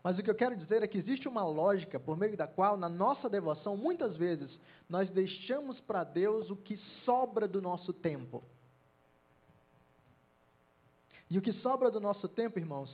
Mas 0.03 0.17
o 0.17 0.23
que 0.23 0.29
eu 0.29 0.35
quero 0.35 0.55
dizer 0.55 0.83
é 0.83 0.87
que 0.87 0.97
existe 0.97 1.27
uma 1.27 1.43
lógica 1.43 1.99
por 1.99 2.17
meio 2.17 2.35
da 2.35 2.47
qual, 2.47 2.77
na 2.77 2.89
nossa 2.89 3.29
devoção, 3.29 3.77
muitas 3.77 4.15
vezes, 4.17 4.51
nós 4.89 5.09
deixamos 5.09 5.79
para 5.81 6.03
Deus 6.03 6.49
o 6.49 6.55
que 6.55 6.77
sobra 7.05 7.47
do 7.47 7.61
nosso 7.61 7.93
tempo. 7.93 8.43
E 11.29 11.37
o 11.37 11.41
que 11.41 11.53
sobra 11.53 11.89
do 11.89 11.99
nosso 11.99 12.27
tempo, 12.27 12.59
irmãos, 12.59 12.91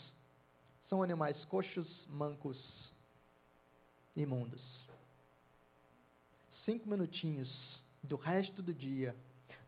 são 0.90 1.02
animais 1.02 1.44
coxos, 1.46 1.88
mancos, 2.08 2.58
imundos. 4.16 4.62
Cinco 6.66 6.90
minutinhos 6.90 7.50
do 8.04 8.16
resto 8.16 8.62
do 8.62 8.74
dia, 8.74 9.16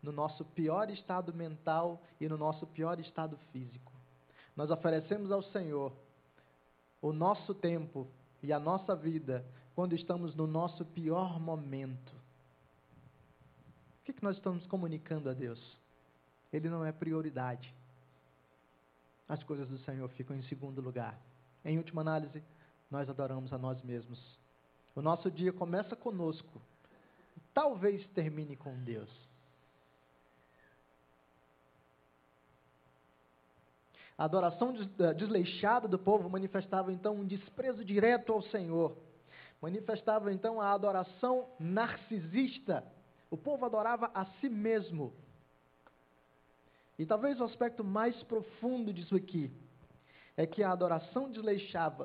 no 0.02 0.12
nosso 0.12 0.44
pior 0.44 0.90
estado 0.90 1.32
mental 1.34 2.00
e 2.20 2.28
no 2.28 2.38
nosso 2.38 2.66
pior 2.66 2.98
estado 3.00 3.36
físico. 3.52 3.92
Nós 4.56 4.70
oferecemos 4.70 5.30
ao 5.30 5.42
Senhor 5.42 5.92
o 7.00 7.12
nosso 7.12 7.54
tempo 7.54 8.06
e 8.42 8.52
a 8.52 8.58
nossa 8.58 8.94
vida 8.94 9.44
quando 9.74 9.94
estamos 9.94 10.34
no 10.34 10.46
nosso 10.46 10.84
pior 10.84 11.40
momento. 11.40 12.12
O 14.00 14.04
que, 14.04 14.12
que 14.12 14.22
nós 14.22 14.36
estamos 14.36 14.66
comunicando 14.66 15.30
a 15.30 15.32
Deus? 15.32 15.78
Ele 16.52 16.68
não 16.68 16.84
é 16.84 16.92
prioridade. 16.92 17.74
As 19.28 19.42
coisas 19.42 19.68
do 19.68 19.78
Senhor 19.78 20.08
ficam 20.10 20.36
em 20.36 20.42
segundo 20.42 20.80
lugar. 20.80 21.18
Em 21.64 21.78
última 21.78 22.00
análise, 22.00 22.42
nós 22.90 23.08
adoramos 23.08 23.52
a 23.52 23.58
nós 23.58 23.80
mesmos. 23.82 24.18
O 24.94 25.00
nosso 25.00 25.30
dia 25.30 25.52
começa 25.52 25.94
conosco, 25.94 26.60
talvez 27.54 28.04
termine 28.08 28.56
com 28.56 28.74
Deus. 28.82 29.08
A 34.20 34.24
adoração 34.24 34.74
eh, 34.98 35.14
desleixada 35.14 35.88
do 35.88 35.98
povo 35.98 36.28
manifestava 36.28 36.92
então 36.92 37.14
um 37.14 37.24
desprezo 37.24 37.82
direto 37.82 38.34
ao 38.34 38.42
Senhor. 38.42 38.94
Manifestava 39.62 40.30
então 40.30 40.60
a 40.60 40.72
adoração 40.72 41.48
narcisista. 41.58 42.84
O 43.30 43.36
povo 43.38 43.64
adorava 43.64 44.10
a 44.12 44.26
si 44.26 44.50
mesmo. 44.50 45.14
E 46.98 47.06
talvez 47.06 47.40
o 47.40 47.44
aspecto 47.44 47.82
mais 47.82 48.22
profundo 48.24 48.92
disso 48.92 49.16
aqui 49.16 49.50
é 50.36 50.46
que 50.46 50.62
a 50.62 50.70
adoração 50.70 51.32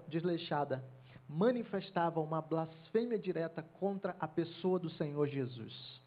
desleixada 0.07 0.81
manifestava 1.27 2.21
uma 2.21 2.41
blasfêmia 2.41 3.19
direta 3.19 3.61
contra 3.61 4.15
a 4.21 4.27
pessoa 4.27 4.79
do 4.79 4.89
Senhor 4.89 5.27
Jesus. 5.27 6.01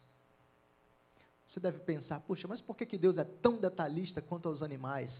Você 1.49 1.59
deve 1.59 1.77
pensar, 1.81 2.19
puxa, 2.21 2.47
mas 2.47 2.61
por 2.61 2.75
que, 2.75 2.87
que 2.87 2.97
Deus 2.97 3.15
é 3.19 3.23
tão 3.23 3.57
detalhista 3.57 4.23
quanto 4.23 4.49
aos 4.49 4.63
animais? 4.63 5.11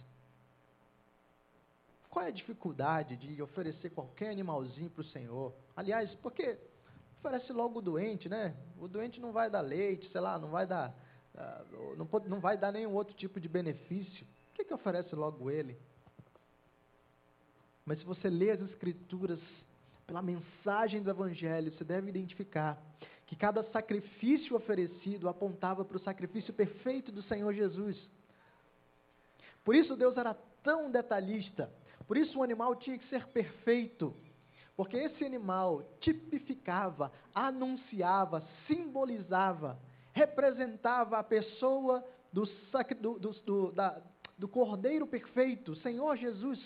Qual 2.09 2.25
é 2.25 2.29
a 2.29 2.31
dificuldade 2.31 3.15
de 3.17 3.41
oferecer 3.41 3.91
qualquer 3.91 4.31
animalzinho 4.31 4.89
para 4.89 5.01
o 5.01 5.05
Senhor? 5.05 5.53
Aliás, 5.75 6.13
porque 6.15 6.57
oferece 7.19 7.53
logo 7.53 7.79
o 7.79 7.81
doente, 7.81 8.27
né? 8.27 8.55
O 8.79 8.87
doente 8.87 9.19
não 9.19 9.31
vai 9.31 9.49
dar 9.49 9.61
leite, 9.61 10.09
sei 10.11 10.19
lá, 10.19 10.39
não 10.39 10.49
vai 10.49 10.65
dar, 10.65 10.95
uh, 11.35 11.95
não, 11.95 12.07
pode, 12.07 12.27
não 12.27 12.39
vai 12.39 12.57
dar 12.57 12.71
nenhum 12.71 12.93
outro 12.95 13.13
tipo 13.13 13.39
de 13.39 13.47
benefício. 13.47 14.25
Por 14.47 14.55
que, 14.55 14.65
que 14.65 14.73
oferece 14.73 15.13
logo 15.15 15.51
ele? 15.51 15.77
Mas 17.85 17.99
se 17.99 18.05
você 18.05 18.27
lê 18.27 18.51
as 18.51 18.61
Escrituras 18.61 19.39
pela 20.07 20.21
mensagem 20.23 21.03
do 21.03 21.11
Evangelho, 21.11 21.71
você 21.71 21.83
deve 21.83 22.09
identificar 22.09 22.81
que 23.27 23.35
cada 23.35 23.61
sacrifício 23.65 24.55
oferecido 24.55 25.29
apontava 25.29 25.85
para 25.85 25.97
o 25.97 26.03
sacrifício 26.03 26.51
perfeito 26.51 27.11
do 27.11 27.21
Senhor 27.21 27.53
Jesus. 27.53 27.95
Por 29.63 29.75
isso 29.75 29.95
Deus 29.95 30.17
era 30.17 30.33
tão 30.63 30.89
detalhista 30.89 31.71
por 32.09 32.17
isso 32.17 32.39
o 32.39 32.43
animal 32.43 32.75
tinha 32.75 32.97
que 32.97 33.07
ser 33.07 33.27
perfeito, 33.27 34.15
porque 34.75 34.97
esse 34.97 35.23
animal 35.23 35.83
tipificava, 35.99 37.11
anunciava, 37.35 38.43
simbolizava, 38.65 39.79
representava 40.11 41.19
a 41.19 41.23
pessoa 41.23 42.03
do, 42.33 42.45
do, 43.19 43.31
do, 43.45 43.71
da, 43.73 44.01
do 44.39 44.47
Cordeiro 44.47 45.05
perfeito, 45.05 45.75
Senhor 45.75 46.17
Jesus, 46.17 46.59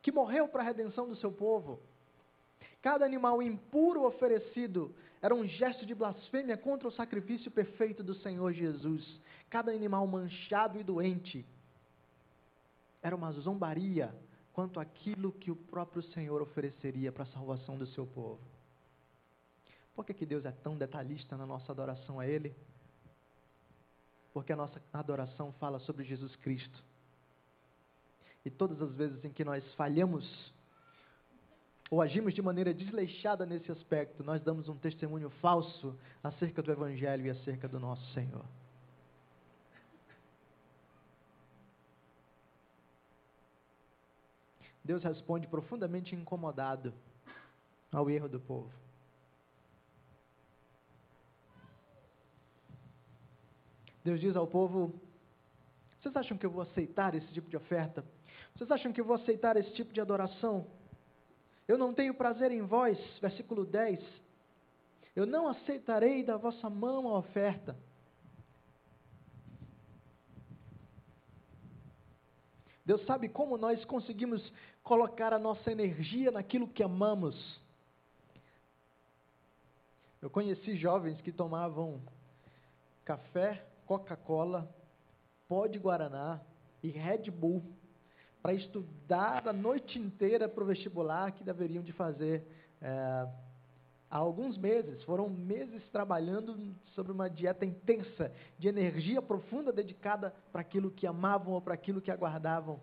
que 0.00 0.10
morreu 0.10 0.48
para 0.48 0.62
a 0.62 0.64
redenção 0.64 1.06
do 1.06 1.16
seu 1.16 1.30
povo. 1.30 1.82
Cada 2.80 3.04
animal 3.04 3.42
impuro 3.42 4.06
oferecido 4.06 4.94
era 5.20 5.34
um 5.34 5.46
gesto 5.46 5.84
de 5.84 5.94
blasfêmia 5.94 6.56
contra 6.56 6.88
o 6.88 6.92
sacrifício 6.92 7.50
perfeito 7.50 8.02
do 8.02 8.14
Senhor 8.14 8.54
Jesus. 8.54 9.20
Cada 9.50 9.70
animal 9.70 10.06
manchado 10.06 10.80
e 10.80 10.82
doente 10.82 11.44
era 13.02 13.14
uma 13.14 13.32
zombaria 13.32 14.14
quanto 14.52 14.80
aquilo 14.80 15.32
que 15.32 15.50
o 15.50 15.56
próprio 15.56 16.02
Senhor 16.02 16.42
ofereceria 16.42 17.12
para 17.12 17.22
a 17.22 17.26
salvação 17.26 17.76
do 17.76 17.86
seu 17.86 18.06
povo. 18.06 18.40
Por 19.94 20.04
que, 20.04 20.14
que 20.14 20.26
Deus 20.26 20.44
é 20.44 20.52
tão 20.52 20.76
detalhista 20.76 21.36
na 21.36 21.46
nossa 21.46 21.72
adoração 21.72 22.20
a 22.20 22.26
Ele? 22.26 22.54
Porque 24.32 24.52
a 24.52 24.56
nossa 24.56 24.80
adoração 24.92 25.52
fala 25.54 25.78
sobre 25.80 26.04
Jesus 26.04 26.36
Cristo. 26.36 26.84
E 28.44 28.50
todas 28.50 28.80
as 28.80 28.94
vezes 28.94 29.24
em 29.24 29.32
que 29.32 29.44
nós 29.44 29.64
falhamos 29.74 30.52
ou 31.90 32.02
agimos 32.02 32.34
de 32.34 32.42
maneira 32.42 32.74
desleixada 32.74 33.46
nesse 33.46 33.72
aspecto, 33.72 34.22
nós 34.22 34.42
damos 34.42 34.68
um 34.68 34.76
testemunho 34.76 35.30
falso 35.40 35.98
acerca 36.22 36.62
do 36.62 36.70
Evangelho 36.70 37.26
e 37.26 37.30
acerca 37.30 37.66
do 37.66 37.80
nosso 37.80 38.04
Senhor. 38.12 38.44
Deus 44.88 45.04
responde 45.04 45.46
profundamente 45.46 46.14
incomodado 46.14 46.94
ao 47.92 48.08
erro 48.08 48.26
do 48.26 48.40
povo. 48.40 48.72
Deus 54.02 54.18
diz 54.18 54.34
ao 54.34 54.46
povo: 54.46 54.98
Vocês 56.00 56.16
acham 56.16 56.38
que 56.38 56.46
eu 56.46 56.50
vou 56.50 56.62
aceitar 56.62 57.14
esse 57.14 57.30
tipo 57.34 57.50
de 57.50 57.56
oferta? 57.58 58.02
Vocês 58.54 58.70
acham 58.70 58.90
que 58.90 58.98
eu 58.98 59.04
vou 59.04 59.16
aceitar 59.16 59.58
esse 59.58 59.70
tipo 59.74 59.92
de 59.92 60.00
adoração? 60.00 60.66
Eu 61.66 61.76
não 61.76 61.92
tenho 61.92 62.14
prazer 62.14 62.50
em 62.50 62.62
vós, 62.62 62.98
versículo 63.20 63.66
10. 63.66 64.02
Eu 65.14 65.26
não 65.26 65.48
aceitarei 65.48 66.24
da 66.24 66.38
vossa 66.38 66.70
mão 66.70 67.08
a 67.08 67.18
oferta. 67.18 67.76
Deus 72.88 73.04
sabe 73.04 73.28
como 73.28 73.58
nós 73.58 73.84
conseguimos 73.84 74.50
colocar 74.88 75.34
a 75.34 75.38
nossa 75.38 75.70
energia 75.70 76.30
naquilo 76.30 76.66
que 76.66 76.82
amamos. 76.82 77.60
Eu 80.22 80.30
conheci 80.30 80.78
jovens 80.78 81.20
que 81.20 81.30
tomavam 81.30 82.00
café, 83.04 83.62
Coca-Cola, 83.84 84.66
pó 85.46 85.66
de 85.66 85.78
Guaraná 85.78 86.40
e 86.82 86.88
Red 86.88 87.30
Bull 87.30 87.62
para 88.40 88.54
estudar 88.54 89.46
a 89.46 89.52
noite 89.52 89.98
inteira 89.98 90.48
para 90.48 90.64
o 90.64 90.66
vestibular 90.66 91.32
que 91.32 91.44
deveriam 91.44 91.82
de 91.82 91.92
fazer 91.92 92.46
é, 92.80 93.28
há 94.10 94.16
alguns 94.16 94.56
meses. 94.56 95.02
Foram 95.04 95.28
meses 95.28 95.86
trabalhando 95.90 96.74
sobre 96.94 97.12
uma 97.12 97.28
dieta 97.28 97.66
intensa 97.66 98.32
de 98.58 98.68
energia 98.68 99.20
profunda 99.20 99.70
dedicada 99.70 100.34
para 100.50 100.62
aquilo 100.62 100.90
que 100.90 101.06
amavam 101.06 101.52
ou 101.52 101.60
para 101.60 101.74
aquilo 101.74 102.00
que 102.00 102.10
aguardavam. 102.10 102.80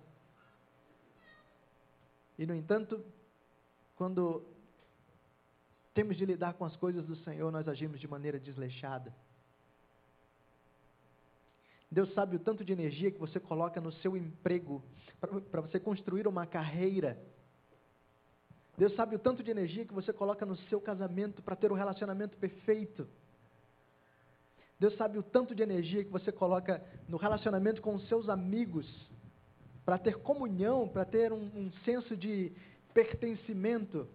E, 2.37 2.45
no 2.45 2.53
entanto, 2.53 3.03
quando 3.95 4.43
temos 5.93 6.17
de 6.17 6.25
lidar 6.25 6.53
com 6.53 6.65
as 6.65 6.75
coisas 6.75 7.05
do 7.05 7.15
Senhor, 7.17 7.51
nós 7.51 7.67
agimos 7.67 7.99
de 7.99 8.07
maneira 8.07 8.39
desleixada. 8.39 9.13
Deus 11.89 12.13
sabe 12.13 12.35
o 12.35 12.39
tanto 12.39 12.65
de 12.65 12.73
energia 12.73 13.09
que 13.09 13.17
você 13.17 13.39
coloca 13.39 13.79
no 13.79 13.91
seu 13.93 14.17
emprego 14.17 14.83
para 15.49 15.61
você 15.61 15.79
construir 15.79 16.27
uma 16.27 16.45
carreira. 16.45 17.17
Deus 18.77 18.93
sabe 18.95 19.15
o 19.15 19.19
tanto 19.19 19.41
de 19.41 19.49
energia 19.49 19.85
que 19.85 19.93
você 19.93 20.11
coloca 20.11 20.45
no 20.45 20.57
seu 20.57 20.81
casamento 20.81 21.41
para 21.41 21.55
ter 21.55 21.71
um 21.71 21.75
relacionamento 21.75 22.37
perfeito. 22.37 23.07
Deus 24.77 24.93
sabe 24.97 25.17
o 25.17 25.23
tanto 25.23 25.55
de 25.55 25.63
energia 25.63 26.03
que 26.03 26.11
você 26.11 26.33
coloca 26.33 26.83
no 27.07 27.15
relacionamento 27.15 27.81
com 27.81 27.95
os 27.95 28.05
seus 28.09 28.27
amigos 28.27 28.85
para 29.85 29.99
ter 29.99 30.17
comunhão, 30.17 30.87
para 30.87 31.05
ter 31.05 31.31
um, 31.31 31.45
um 31.55 31.71
senso 31.85 32.17
de 32.17 32.51
pertencimento. 32.93 34.07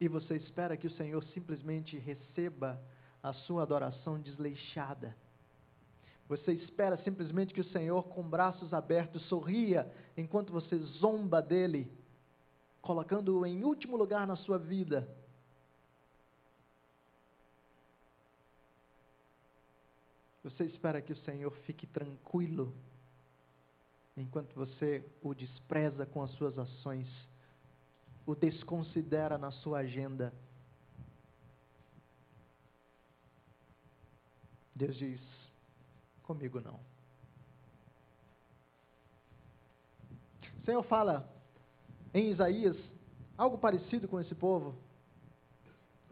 E 0.00 0.08
você 0.08 0.36
espera 0.36 0.76
que 0.76 0.86
o 0.86 0.96
Senhor 0.96 1.22
simplesmente 1.34 1.98
receba 1.98 2.80
a 3.22 3.32
sua 3.32 3.62
adoração 3.62 4.18
desleixada. 4.18 5.14
Você 6.28 6.52
espera 6.52 6.96
simplesmente 6.98 7.54
que 7.54 7.60
o 7.60 7.70
Senhor, 7.70 8.02
com 8.04 8.22
braços 8.22 8.72
abertos, 8.72 9.22
sorria 9.28 9.90
enquanto 10.16 10.52
você 10.52 10.76
zomba 10.78 11.40
dele, 11.40 11.90
colocando-o 12.80 13.46
em 13.46 13.64
último 13.64 13.96
lugar 13.96 14.26
na 14.26 14.36
sua 14.36 14.58
vida. 14.58 15.08
Você 20.46 20.62
espera 20.62 21.02
que 21.02 21.12
o 21.12 21.16
Senhor 21.24 21.50
fique 21.66 21.88
tranquilo 21.88 22.72
enquanto 24.16 24.54
você 24.54 25.04
o 25.20 25.34
despreza 25.34 26.06
com 26.06 26.22
as 26.22 26.30
suas 26.34 26.56
ações, 26.56 27.08
o 28.24 28.32
desconsidera 28.32 29.36
na 29.36 29.50
sua 29.50 29.78
agenda. 29.78 30.32
Deus 34.72 34.94
diz: 34.94 35.20
comigo 36.22 36.60
não. 36.60 36.78
O 40.60 40.64
Senhor 40.64 40.82
fala 40.84 41.28
em 42.14 42.30
Isaías 42.30 42.76
algo 43.36 43.58
parecido 43.58 44.06
com 44.06 44.20
esse 44.20 44.34
povo. 44.36 44.76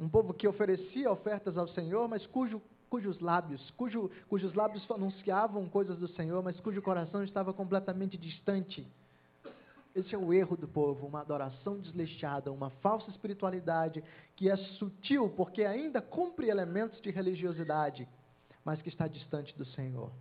Um 0.00 0.08
povo 0.08 0.34
que 0.34 0.48
oferecia 0.48 1.08
ofertas 1.08 1.56
ao 1.56 1.68
Senhor, 1.68 2.08
mas 2.08 2.26
cujo 2.26 2.60
cujos 2.94 3.18
lábios, 3.18 3.72
cujo, 3.72 4.08
cujos 4.28 4.54
lábios 4.54 4.88
anunciavam 4.88 5.68
coisas 5.68 5.98
do 5.98 6.06
Senhor, 6.06 6.40
mas 6.44 6.60
cujo 6.60 6.80
coração 6.80 7.24
estava 7.24 7.52
completamente 7.52 8.16
distante. 8.16 8.86
Esse 9.96 10.14
é 10.14 10.18
o 10.18 10.32
erro 10.32 10.56
do 10.56 10.68
povo, 10.68 11.04
uma 11.04 11.20
adoração 11.20 11.76
desleixada, 11.80 12.52
uma 12.52 12.70
falsa 12.70 13.10
espiritualidade 13.10 14.04
que 14.36 14.48
é 14.48 14.56
sutil 14.78 15.28
porque 15.30 15.64
ainda 15.64 16.00
cumpre 16.00 16.48
elementos 16.48 17.02
de 17.02 17.10
religiosidade, 17.10 18.08
mas 18.64 18.80
que 18.80 18.90
está 18.90 19.08
distante 19.08 19.52
do 19.58 19.64
Senhor. 19.64 20.12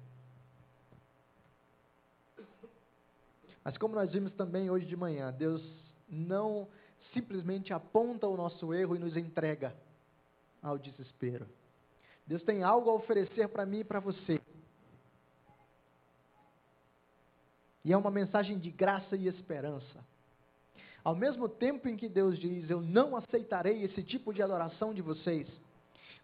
Mas 3.64 3.78
como 3.78 3.94
nós 3.94 4.12
vimos 4.12 4.34
também 4.34 4.72
hoje 4.72 4.88
de 4.88 4.98
manhã, 4.98 5.32
Deus 5.32 5.62
não 6.10 6.68
simplesmente 7.14 7.72
aponta 7.72 8.28
o 8.28 8.36
nosso 8.36 8.74
erro 8.74 8.96
e 8.96 9.00
nos 9.00 9.16
entrega 9.16 9.76
ao 10.60 10.80
desespero. 10.80 11.46
Deus 12.26 12.42
tem 12.44 12.64
algo 12.64 12.90
a 12.90 12.94
oferecer 12.94 13.50
para 13.50 13.66
mim 13.66 13.80
e 13.80 13.84
para 13.84 14.00
você. 14.00 14.42
E 17.86 17.92
é 17.92 17.98
uma 17.98 18.12
mensagem 18.12 18.58
de 18.58 18.72
graça 18.72 19.16
e 19.16 19.28
esperança. 19.28 20.04
Ao 21.04 21.14
mesmo 21.14 21.50
tempo 21.50 21.90
em 21.90 21.98
que 21.98 22.08
Deus 22.08 22.40
diz: 22.40 22.70
Eu 22.70 22.82
não 22.82 23.16
aceitarei 23.16 23.84
esse 23.84 24.02
tipo 24.02 24.34
de 24.34 24.42
adoração 24.42 24.94
de 24.94 25.02
vocês. 25.02 25.48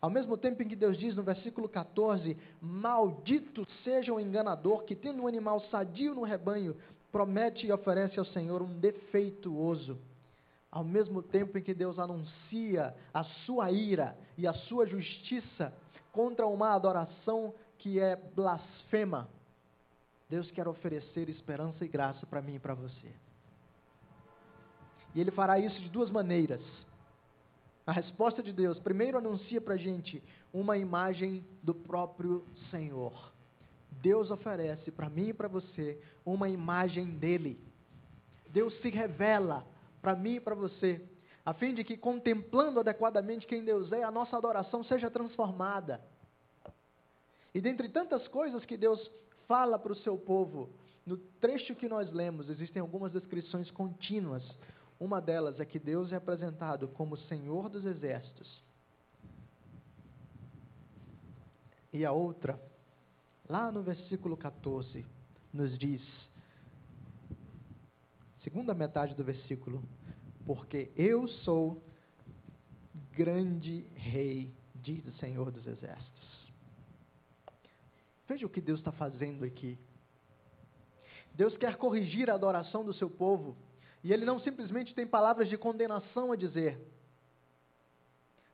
Ao 0.01 0.09
mesmo 0.09 0.37
tempo 0.37 0.63
em 0.63 0.67
que 0.69 0.75
Deus 0.75 0.97
diz 0.97 1.15
no 1.15 1.23
versículo 1.23 1.67
14: 1.67 2.37
Maldito 2.61 3.67
seja 3.83 4.13
o 4.13 4.19
enganador 4.19 4.83
que, 4.83 4.95
tendo 4.95 5.23
um 5.23 5.27
animal 5.27 5.59
sadio 5.69 6.15
no 6.15 6.23
rebanho, 6.23 6.77
promete 7.11 7.67
e 7.67 7.71
oferece 7.73 8.17
ao 8.17 8.25
Senhor 8.25 8.61
um 8.61 8.79
defeituoso. 8.79 9.99
Ao 10.71 10.83
mesmo 10.83 11.21
tempo 11.21 11.57
em 11.57 11.63
que 11.63 11.73
Deus 11.73 11.99
anuncia 11.99 12.95
a 13.13 13.23
sua 13.23 13.71
ira 13.71 14.15
e 14.37 14.47
a 14.47 14.53
sua 14.53 14.85
justiça 14.85 15.73
contra 16.19 16.45
uma 16.45 16.75
adoração 16.75 17.53
que 17.77 17.97
é 17.97 18.13
blasfema, 18.17 19.29
Deus 20.29 20.51
quer 20.51 20.67
oferecer 20.67 21.29
esperança 21.29 21.85
e 21.85 21.87
graça 21.87 22.25
para 22.25 22.41
mim 22.41 22.55
e 22.55 22.59
para 22.59 22.73
você. 22.73 23.09
E 25.15 25.21
Ele 25.21 25.31
fará 25.31 25.57
isso 25.57 25.79
de 25.79 25.87
duas 25.87 26.11
maneiras. 26.11 26.59
A 27.87 27.93
resposta 27.93 28.43
de 28.43 28.51
Deus, 28.51 28.77
primeiro, 28.81 29.17
anuncia 29.17 29.61
para 29.61 29.75
a 29.75 29.77
gente 29.77 30.21
uma 30.51 30.77
imagem 30.77 31.41
do 31.63 31.73
próprio 31.73 32.45
Senhor. 32.69 33.31
Deus 33.89 34.29
oferece 34.29 34.91
para 34.91 35.09
mim 35.09 35.29
e 35.29 35.33
para 35.33 35.47
você 35.47 36.01
uma 36.25 36.49
imagem 36.49 37.17
dele. 37.17 37.57
Deus 38.49 38.77
se 38.81 38.89
revela 38.89 39.65
para 40.01 40.17
mim 40.17 40.35
e 40.35 40.41
para 40.41 40.53
você 40.53 41.01
a 41.49 41.53
fim 41.55 41.73
de 41.73 41.83
que, 41.83 41.97
contemplando 41.97 42.79
adequadamente 42.79 43.47
quem 43.47 43.63
Deus 43.63 43.91
é, 43.91 44.03
a 44.03 44.11
nossa 44.11 44.37
adoração 44.37 44.83
seja 44.83 45.09
transformada. 45.09 45.99
E 47.55 47.59
dentre 47.59 47.89
tantas 47.89 48.27
coisas 48.27 48.63
que 48.65 48.77
Deus 48.77 49.11
fala 49.47 49.79
para 49.79 49.91
o 49.91 49.95
seu 49.95 50.15
povo, 50.15 50.69
no 51.03 51.17
trecho 51.17 51.73
que 51.73 51.89
nós 51.89 52.11
lemos, 52.11 52.51
existem 52.51 52.79
algumas 52.79 53.11
descrições 53.11 53.71
contínuas. 53.71 54.43
Uma 54.99 55.19
delas 55.19 55.59
é 55.59 55.65
que 55.65 55.79
Deus 55.79 56.13
é 56.13 56.17
apresentado 56.17 56.87
como 56.89 57.17
Senhor 57.17 57.67
dos 57.67 57.83
Exércitos. 57.83 58.63
E 61.91 62.05
a 62.05 62.11
outra, 62.11 62.61
lá 63.49 63.71
no 63.71 63.81
versículo 63.81 64.37
14, 64.37 65.03
nos 65.51 65.75
diz, 65.79 66.03
segunda 68.43 68.75
metade 68.75 69.15
do 69.15 69.23
versículo, 69.23 69.81
porque 70.49 70.89
eu 70.95 71.27
sou 71.27 71.79
grande 73.15 73.85
rei, 73.93 74.51
diz 74.73 75.05
o 75.05 75.11
Senhor 75.19 75.51
dos 75.51 75.67
Exércitos. 75.67 76.51
Veja 78.27 78.47
o 78.47 78.49
que 78.49 78.59
Deus 78.59 78.79
está 78.79 78.91
fazendo 78.91 79.45
aqui. 79.45 79.77
Deus 81.35 81.55
quer 81.55 81.75
corrigir 81.75 82.31
a 82.31 82.33
adoração 82.33 82.83
do 82.83 82.95
seu 82.95 83.11
povo, 83.11 83.55
e 84.03 84.11
Ele 84.11 84.25
não 84.25 84.39
simplesmente 84.39 84.95
tem 84.95 85.05
palavras 85.05 85.49
de 85.49 85.55
condenação 85.55 86.31
a 86.31 86.35
dizer. 86.35 86.81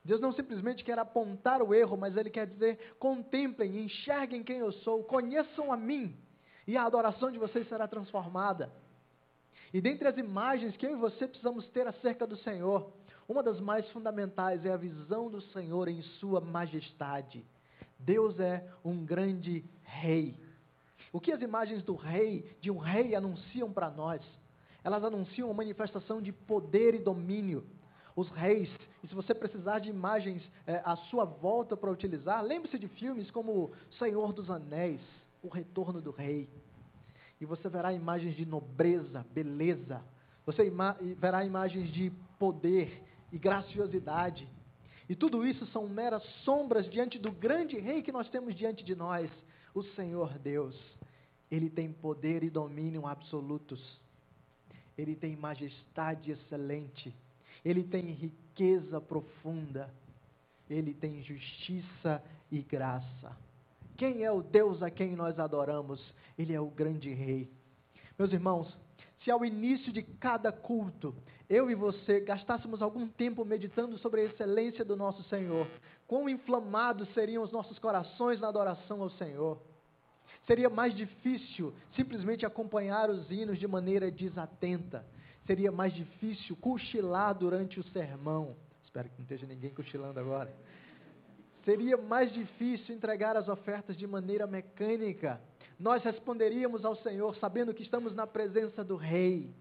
Deus 0.04 0.20
não 0.20 0.34
simplesmente 0.34 0.84
quer 0.84 1.00
apontar 1.00 1.62
o 1.62 1.74
erro, 1.74 1.96
mas 1.96 2.18
Ele 2.18 2.30
quer 2.30 2.48
dizer: 2.48 2.98
contemplem, 3.00 3.86
enxerguem 3.86 4.44
quem 4.44 4.58
eu 4.58 4.74
sou, 4.74 5.06
conheçam 5.06 5.72
a 5.72 5.78
mim, 5.78 6.14
e 6.68 6.76
a 6.76 6.84
adoração 6.84 7.32
de 7.32 7.40
vocês 7.40 7.66
será 7.70 7.88
transformada. 7.88 8.70
E 9.76 9.82
dentre 9.82 10.08
as 10.08 10.18
imagens 10.18 10.78
que 10.78 10.86
eu 10.86 10.94
e 10.94 10.96
você 10.96 11.28
precisamos 11.28 11.68
ter 11.68 11.86
acerca 11.86 12.26
do 12.26 12.38
Senhor, 12.38 12.94
uma 13.28 13.44
das 13.44 13.60
mais 13.60 13.86
fundamentais 13.90 14.66
é 14.66 14.72
a 14.72 14.78
visão 14.78 15.30
do 15.30 15.42
Senhor 15.42 15.90
em 15.90 16.02
Sua 16.02 16.40
majestade. 16.40 17.46
Deus 18.00 18.40
é 18.40 18.66
um 18.86 19.04
grande 19.04 19.66
rei. 19.84 20.40
O 21.12 21.20
que 21.20 21.30
as 21.30 21.42
imagens 21.42 21.84
do 21.84 21.94
rei, 21.94 22.56
de 22.62 22.72
um 22.72 22.78
rei, 22.78 23.16
anunciam 23.16 23.70
para 23.70 23.90
nós? 23.90 24.22
Elas 24.82 25.04
anunciam 25.04 25.50
uma 25.50 25.56
manifestação 25.56 26.22
de 26.22 26.32
poder 26.32 26.96
e 26.96 27.00
domínio. 27.00 27.66
Os 28.16 28.30
reis, 28.30 28.70
e 29.04 29.08
se 29.08 29.14
você 29.14 29.36
precisar 29.36 29.80
de 29.80 29.90
imagens 29.90 30.42
é, 30.66 30.82
à 30.86 30.96
sua 30.96 31.26
volta 31.26 31.76
para 31.76 31.92
utilizar, 31.92 32.42
lembre-se 32.42 32.80
de 32.80 32.88
filmes 32.88 33.30
como 33.30 33.74
Senhor 34.00 34.32
dos 34.32 34.50
Anéis, 34.50 35.02
O 35.44 35.50
Retorno 35.50 36.00
do 36.00 36.12
Rei 36.12 36.48
e 37.40 37.46
você 37.46 37.68
verá 37.70 37.94
imagens 37.94 38.36
de 38.36 38.46
nobreza, 38.46 39.26
beleza, 39.32 40.02
você 40.46 40.72
verá 41.18 41.44
imagens 41.44 41.92
de 41.92 42.12
poder 42.40 43.02
e 43.32 43.38
graciosidade. 43.38 44.48
E 45.10 45.16
tudo 45.16 45.46
isso 45.46 45.66
são 45.68 45.88
meras 45.88 46.24
sombras 46.44 46.90
diante 46.90 47.20
do 47.20 47.32
grande 47.32 47.78
rei 47.78 48.02
que 48.02 48.12
nós 48.12 48.30
temos 48.30 48.56
diante 48.56 48.84
de 48.84 48.96
nós, 48.96 49.30
o 49.74 49.84
Senhor 49.84 50.38
Deus. 50.40 50.76
Ele 51.50 51.70
tem 51.70 51.92
poder 51.92 52.44
e 52.44 52.50
domínio 52.50 53.06
absolutos. 53.06 54.00
Ele 54.98 55.16
tem 55.16 55.36
majestade 55.36 56.32
excelente. 56.32 57.16
Ele 57.64 57.84
tem 57.84 58.12
riqueza 58.12 59.00
profunda. 59.00 59.94
Ele 60.70 60.94
tem 60.94 61.22
justiça 61.22 62.24
e 62.52 62.62
graça. 62.62 63.38
Quem 63.98 64.24
é 64.24 64.32
o 64.32 64.42
Deus 64.42 64.84
a 64.84 64.90
quem 64.90 65.16
nós 65.16 65.40
adoramos? 65.40 66.14
Ele 66.38 66.54
é 66.54 66.60
o 66.60 66.70
grande 66.70 67.14
rei. 67.14 67.50
Meus 68.18 68.32
irmãos, 68.32 68.78
se 69.24 69.32
ao 69.32 69.46
início 69.46 69.92
de 69.92 70.04
cada 70.04 70.52
culto 70.52 71.16
eu 71.50 71.70
e 71.70 71.76
você 71.76 72.20
gastássemos 72.20 72.82
algum 72.82 73.08
tempo 73.08 73.46
meditando 73.46 73.98
sobre 74.00 74.22
a 74.22 74.24
excelência 74.26 74.84
do 74.84 74.96
nosso 74.96 75.24
Senhor, 75.24 75.68
quão 76.08 76.28
inflamados 76.28 77.08
seriam 77.14 77.44
os 77.44 77.52
nossos 77.52 77.78
corações 77.80 78.40
na 78.40 78.48
adoração 78.48 79.02
ao 79.02 79.10
Senhor. 79.12 79.62
Seria 80.46 80.70
mais 80.70 80.96
difícil 80.96 81.74
simplesmente 81.96 82.46
acompanhar 82.46 83.10
os 83.10 83.30
hinos 83.32 83.58
de 83.58 83.68
maneira 83.68 84.12
desatenta. 84.12 85.06
Seria 85.46 85.72
mais 85.72 85.94
difícil 85.94 86.56
cochilar 86.58 87.36
durante 87.36 87.80
o 87.80 87.84
sermão. 87.92 88.56
Espero 88.84 89.10
que 89.10 89.16
não 89.18 89.24
esteja 89.24 89.46
ninguém 89.46 89.72
cochilando 89.72 90.20
agora. 90.20 90.54
Seria 91.66 91.98
mais 91.98 92.32
difícil 92.32 92.96
entregar 92.96 93.36
as 93.36 93.50
ofertas 93.50 93.98
de 93.98 94.06
maneira 94.06 94.46
mecânica. 94.46 95.42
Nós 95.80 96.04
responderíamos 96.04 96.86
ao 96.86 96.96
Senhor 96.98 97.36
sabendo 97.38 97.74
que 97.74 97.82
estamos 97.82 98.14
na 98.14 98.28
presença 98.28 98.84
do 98.84 98.96
Rei, 98.96 99.52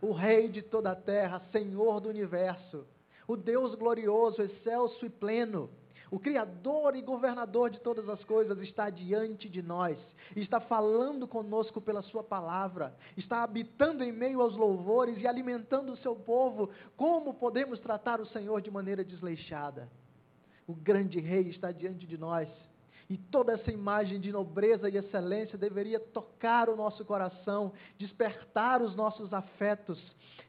o 0.00 0.12
Rei 0.12 0.48
de 0.48 0.62
toda 0.62 0.92
a 0.92 0.96
terra, 0.96 1.42
Senhor 1.52 2.00
do 2.00 2.08
universo, 2.08 2.86
o 3.28 3.36
Deus 3.36 3.74
glorioso, 3.74 4.42
excelso 4.42 5.04
e 5.04 5.10
pleno. 5.10 5.68
O 6.10 6.18
Criador 6.18 6.96
e 6.96 7.02
governador 7.02 7.70
de 7.70 7.80
todas 7.80 8.08
as 8.08 8.22
coisas 8.24 8.58
está 8.58 8.90
diante 8.90 9.48
de 9.48 9.62
nós, 9.62 9.98
está 10.34 10.58
falando 10.60 11.28
conosco 11.28 11.80
pela 11.80 12.02
Sua 12.02 12.22
palavra, 12.22 12.94
está 13.16 13.42
habitando 13.42 14.02
em 14.02 14.12
meio 14.12 14.40
aos 14.40 14.56
louvores 14.56 15.18
e 15.18 15.26
alimentando 15.26 15.92
o 15.92 15.96
seu 15.98 16.16
povo. 16.16 16.70
Como 16.96 17.34
podemos 17.34 17.78
tratar 17.78 18.20
o 18.20 18.26
Senhor 18.26 18.60
de 18.60 18.70
maneira 18.70 19.04
desleixada? 19.04 19.88
O 20.66 20.74
grande 20.74 21.20
rei 21.20 21.48
está 21.48 21.72
diante 21.72 22.06
de 22.06 22.16
nós. 22.16 22.48
E 23.08 23.18
toda 23.18 23.52
essa 23.52 23.70
imagem 23.70 24.18
de 24.20 24.32
nobreza 24.32 24.88
e 24.88 24.96
excelência 24.96 25.58
deveria 25.58 26.00
tocar 26.00 26.70
o 26.70 26.76
nosso 26.76 27.04
coração, 27.04 27.72
despertar 27.98 28.80
os 28.80 28.96
nossos 28.96 29.34
afetos, 29.34 30.00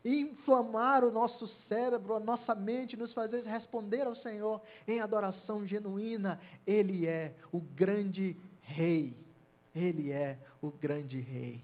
inflamar 0.05 1.03
o 1.03 1.11
nosso 1.11 1.47
cérebro, 1.67 2.15
a 2.15 2.19
nossa 2.19 2.55
mente, 2.55 2.95
nos 2.95 3.11
fazer 3.11 3.43
responder 3.43 4.07
ao 4.07 4.15
Senhor 4.15 4.61
em 4.87 5.01
adoração 5.01 5.67
genuína. 5.67 6.39
Ele 6.65 7.05
é 7.05 7.33
o 7.51 7.59
grande 7.59 8.37
Rei. 8.61 9.13
Ele 9.75 10.11
é 10.11 10.37
o 10.61 10.71
grande 10.71 11.19
Rei. 11.19 11.61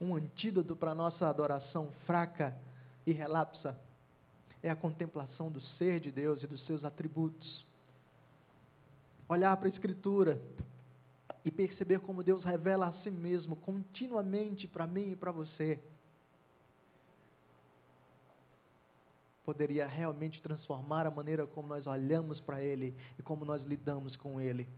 Um 0.00 0.14
antídoto 0.14 0.76
para 0.76 0.92
a 0.92 0.94
nossa 0.94 1.28
adoração 1.28 1.90
fraca 2.06 2.56
e 3.06 3.12
relapsa 3.12 3.78
é 4.62 4.70
a 4.70 4.76
contemplação 4.76 5.50
do 5.50 5.60
ser 5.60 5.98
de 6.00 6.10
Deus 6.10 6.42
e 6.42 6.46
dos 6.46 6.64
seus 6.66 6.84
atributos. 6.84 7.66
Olhar 9.28 9.56
para 9.56 9.66
a 9.66 9.70
Escritura 9.70 10.40
e 11.44 11.50
perceber 11.50 12.00
como 12.00 12.22
Deus 12.22 12.44
revela 12.44 12.86
a 12.86 12.92
si 13.02 13.10
mesmo 13.10 13.56
continuamente 13.56 14.68
para 14.68 14.86
mim 14.86 15.12
e 15.12 15.16
para 15.16 15.32
você. 15.32 15.80
Poderia 19.44 19.86
realmente 19.88 20.40
transformar 20.40 21.06
a 21.06 21.10
maneira 21.10 21.46
como 21.46 21.66
nós 21.66 21.86
olhamos 21.86 22.40
para 22.40 22.62
Ele 22.62 22.94
e 23.18 23.22
como 23.22 23.44
nós 23.44 23.60
lidamos 23.64 24.14
com 24.14 24.40
Ele. 24.40 24.68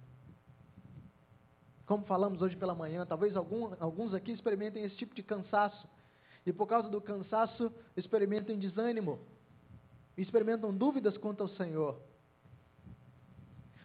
Como 1.84 2.06
falamos 2.06 2.40
hoje 2.40 2.56
pela 2.56 2.74
manhã, 2.74 3.04
talvez 3.04 3.36
algum, 3.36 3.74
alguns 3.78 4.14
aqui 4.14 4.32
experimentem 4.32 4.82
esse 4.84 4.96
tipo 4.96 5.14
de 5.14 5.22
cansaço. 5.22 5.86
E 6.46 6.52
por 6.52 6.66
causa 6.66 6.88
do 6.88 7.00
cansaço, 7.00 7.72
experimentem 7.96 8.58
desânimo 8.58 9.20
experimentam 10.16 10.72
dúvidas 10.72 11.16
quanto 11.16 11.42
ao 11.42 11.48
Senhor. 11.48 12.00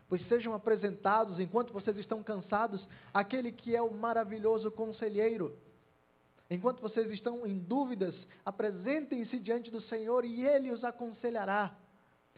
Pois 0.08 0.26
sejam 0.28 0.54
apresentados, 0.54 1.39
enquanto 1.39 1.72
vocês 1.72 1.95
estão 1.98 2.24
cansados, 2.24 2.86
aquele 3.13 3.52
que 3.52 3.76
é 3.76 3.82
o 3.82 3.93
maravilhoso 3.93 4.72
conselheiro. 4.72 5.56
Enquanto 6.50 6.82
vocês 6.82 7.10
estão 7.12 7.45
em 7.45 7.60
dúvidas, 7.60 8.15
apresentem-se 8.43 9.39
diante 9.39 9.69
do 9.69 9.82
Senhor 9.82 10.26
e 10.26 10.45
Ele 10.45 10.72
os 10.72 10.84
aconselhará. 10.84 11.76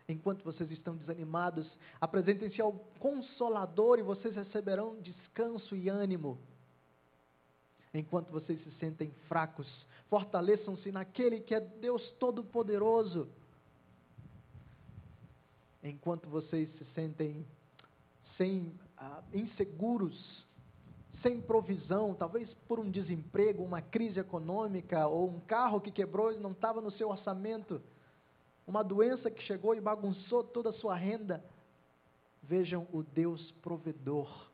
Enquanto 0.08 0.44
vocês 0.44 0.70
estão 0.70 0.98
desanimados, 0.98 1.66
apresentem-se 2.02 2.62
ao 2.62 2.74
Consolador 3.00 4.00
e 4.00 4.04
vocês 4.04 4.36
receberão 4.36 5.00
descanso 5.00 5.74
e 5.74 5.88
ânimo. 5.88 6.38
Enquanto 7.94 8.32
vocês 8.32 8.62
se 8.64 8.72
sentem 8.72 9.12
fracos, 9.30 9.68
fortaleçam-se 10.12 10.92
naquele 10.92 11.40
que 11.40 11.56
é 11.56 11.62
Deus 11.62 12.06
Todo-Poderoso 12.20 13.30
enquanto 15.82 16.28
vocês 16.28 16.70
se 16.78 16.84
sentem 16.94 17.48
sem 18.38 18.78
ah, 18.98 19.24
inseguros, 19.34 20.46
sem 21.22 21.40
provisão, 21.40 22.14
talvez 22.14 22.54
por 22.68 22.78
um 22.78 22.92
desemprego, 22.92 23.64
uma 23.64 23.82
crise 23.82 24.20
econômica 24.20 25.08
ou 25.08 25.30
um 25.30 25.40
carro 25.40 25.80
que 25.80 25.90
quebrou 25.90 26.34
e 26.34 26.38
não 26.38 26.52
estava 26.52 26.82
no 26.82 26.92
seu 26.92 27.10
orçamento, 27.10 27.82
uma 28.68 28.84
doença 28.84 29.32
que 29.32 29.42
chegou 29.44 29.74
e 29.76 29.80
bagunçou 29.80 30.44
toda 30.44 30.72
a 30.72 30.74
sua 30.74 30.96
renda. 30.96 31.42
Vejam 32.44 32.86
o 32.92 33.02
Deus 33.02 33.50
provedor. 33.62 34.50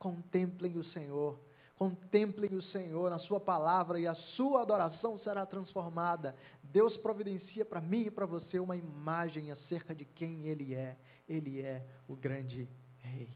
Contemplem 0.00 0.76
o 0.78 0.84
Senhor 0.84 1.38
Contemplem 1.82 2.54
o 2.54 2.62
Senhor 2.62 3.10
na 3.10 3.18
Sua 3.18 3.40
palavra 3.40 3.98
e 3.98 4.06
a 4.06 4.14
sua 4.14 4.62
adoração 4.62 5.18
será 5.18 5.44
transformada. 5.44 6.32
Deus 6.62 6.96
providencia 6.96 7.64
para 7.64 7.80
mim 7.80 8.02
e 8.02 8.10
para 8.10 8.24
você 8.24 8.60
uma 8.60 8.76
imagem 8.76 9.50
acerca 9.50 9.92
de 9.92 10.04
quem 10.04 10.46
Ele 10.46 10.76
é. 10.76 10.96
Ele 11.28 11.60
é 11.60 11.84
o 12.06 12.14
grande 12.14 12.68
Rei. 13.00 13.28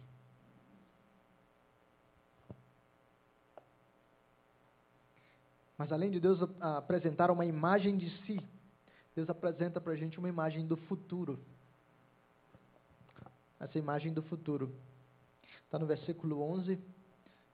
Mas 5.76 5.90
além 5.90 6.12
de 6.12 6.20
Deus 6.20 6.38
apresentar 6.60 7.32
uma 7.32 7.44
imagem 7.44 7.98
de 7.98 8.08
si, 8.24 8.38
Deus 9.16 9.28
apresenta 9.28 9.80
para 9.80 9.92
a 9.92 9.96
gente 9.96 10.20
uma 10.20 10.28
imagem 10.28 10.64
do 10.64 10.76
futuro. 10.76 11.36
Essa 13.58 13.76
imagem 13.76 14.12
do 14.12 14.22
futuro 14.22 14.72
está 15.64 15.80
no 15.80 15.86
versículo 15.86 16.40
11 16.42 16.78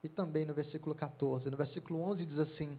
e 0.02 0.08
também 0.08 0.44
no 0.44 0.52
versículo 0.52 0.94
14. 0.94 1.48
No 1.48 1.56
versículo 1.56 2.00
11 2.00 2.26
diz 2.26 2.38
assim: 2.38 2.78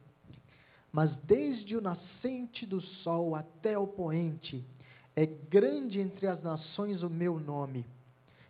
Mas 0.91 1.15
desde 1.23 1.77
o 1.77 1.81
nascente 1.81 2.65
do 2.65 2.81
sol 2.81 3.35
até 3.35 3.77
o 3.77 3.87
poente, 3.87 4.63
é 5.15 5.25
grande 5.25 5.99
entre 5.99 6.27
as 6.27 6.41
nações 6.43 7.01
o 7.01 7.09
meu 7.09 7.39
nome. 7.39 7.85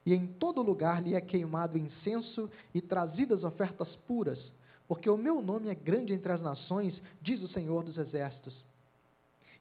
E 0.06 0.14
em 0.14 0.28
todo 0.28 0.62
lugar 0.62 1.02
lhe 1.02 1.14
é 1.14 1.22
queimado 1.22 1.78
incenso 1.78 2.50
e 2.74 2.82
trazidas 2.82 3.44
ofertas 3.44 3.96
puras, 4.08 4.40
porque 4.88 5.10
o 5.10 5.18
meu 5.18 5.42
nome 5.42 5.70
é 5.70 5.76
grande 5.76 6.14
entre 6.14 6.32
as 6.32 6.42
nações, 6.42 7.00
diz 7.22 7.42
o 7.42 7.48
Senhor 7.50 7.84
dos 7.84 7.98
Exércitos. 7.98 8.54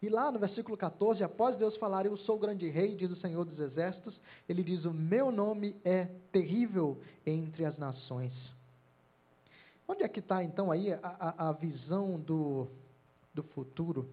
E 0.00 0.08
lá 0.08 0.32
no 0.32 0.38
versículo 0.40 0.76
14, 0.76 1.22
após 1.22 1.56
Deus 1.56 1.76
falar, 1.76 2.06
Eu 2.06 2.16
sou 2.16 2.36
o 2.36 2.40
grande 2.40 2.68
rei, 2.68 2.96
diz 2.96 3.10
o 3.10 3.20
Senhor 3.20 3.44
dos 3.44 3.60
Exércitos, 3.60 4.18
ele 4.48 4.64
diz: 4.64 4.84
O 4.84 4.92
meu 4.92 5.30
nome 5.30 5.76
é 5.84 6.06
terrível 6.32 7.00
entre 7.24 7.64
as 7.64 7.78
nações. 7.78 8.32
Onde 9.86 10.02
é 10.02 10.08
que 10.08 10.20
está 10.20 10.42
então 10.42 10.70
aí 10.70 10.92
a, 10.92 11.48
a, 11.48 11.52
visão 11.52 12.18
do, 12.18 12.68
do 13.34 13.42
futuro? 13.42 14.08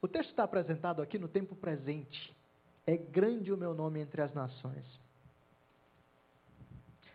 O 0.00 0.08
texto 0.08 0.30
está 0.30 0.44
apresentado 0.44 1.02
aqui 1.02 1.18
no 1.18 1.28
tempo 1.28 1.54
presente. 1.56 2.34
É 2.86 2.96
grande 2.96 3.52
o 3.52 3.56
meu 3.56 3.74
nome 3.74 4.00
entre 4.00 4.20
as 4.22 4.32
nações. 4.34 4.84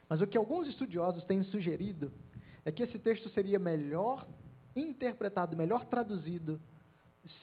Mas 0.08 0.22
o 0.22 0.28
que 0.28 0.38
alguns 0.38 0.68
estudiosos 0.68 1.24
têm 1.24 1.44
sugerido 1.44 2.12
é 2.66 2.72
que 2.72 2.82
esse 2.82 2.98
texto 2.98 3.30
seria 3.30 3.60
melhor 3.60 4.28
interpretado, 4.76 5.56
melhor 5.56 5.86
traduzido, 5.86 6.60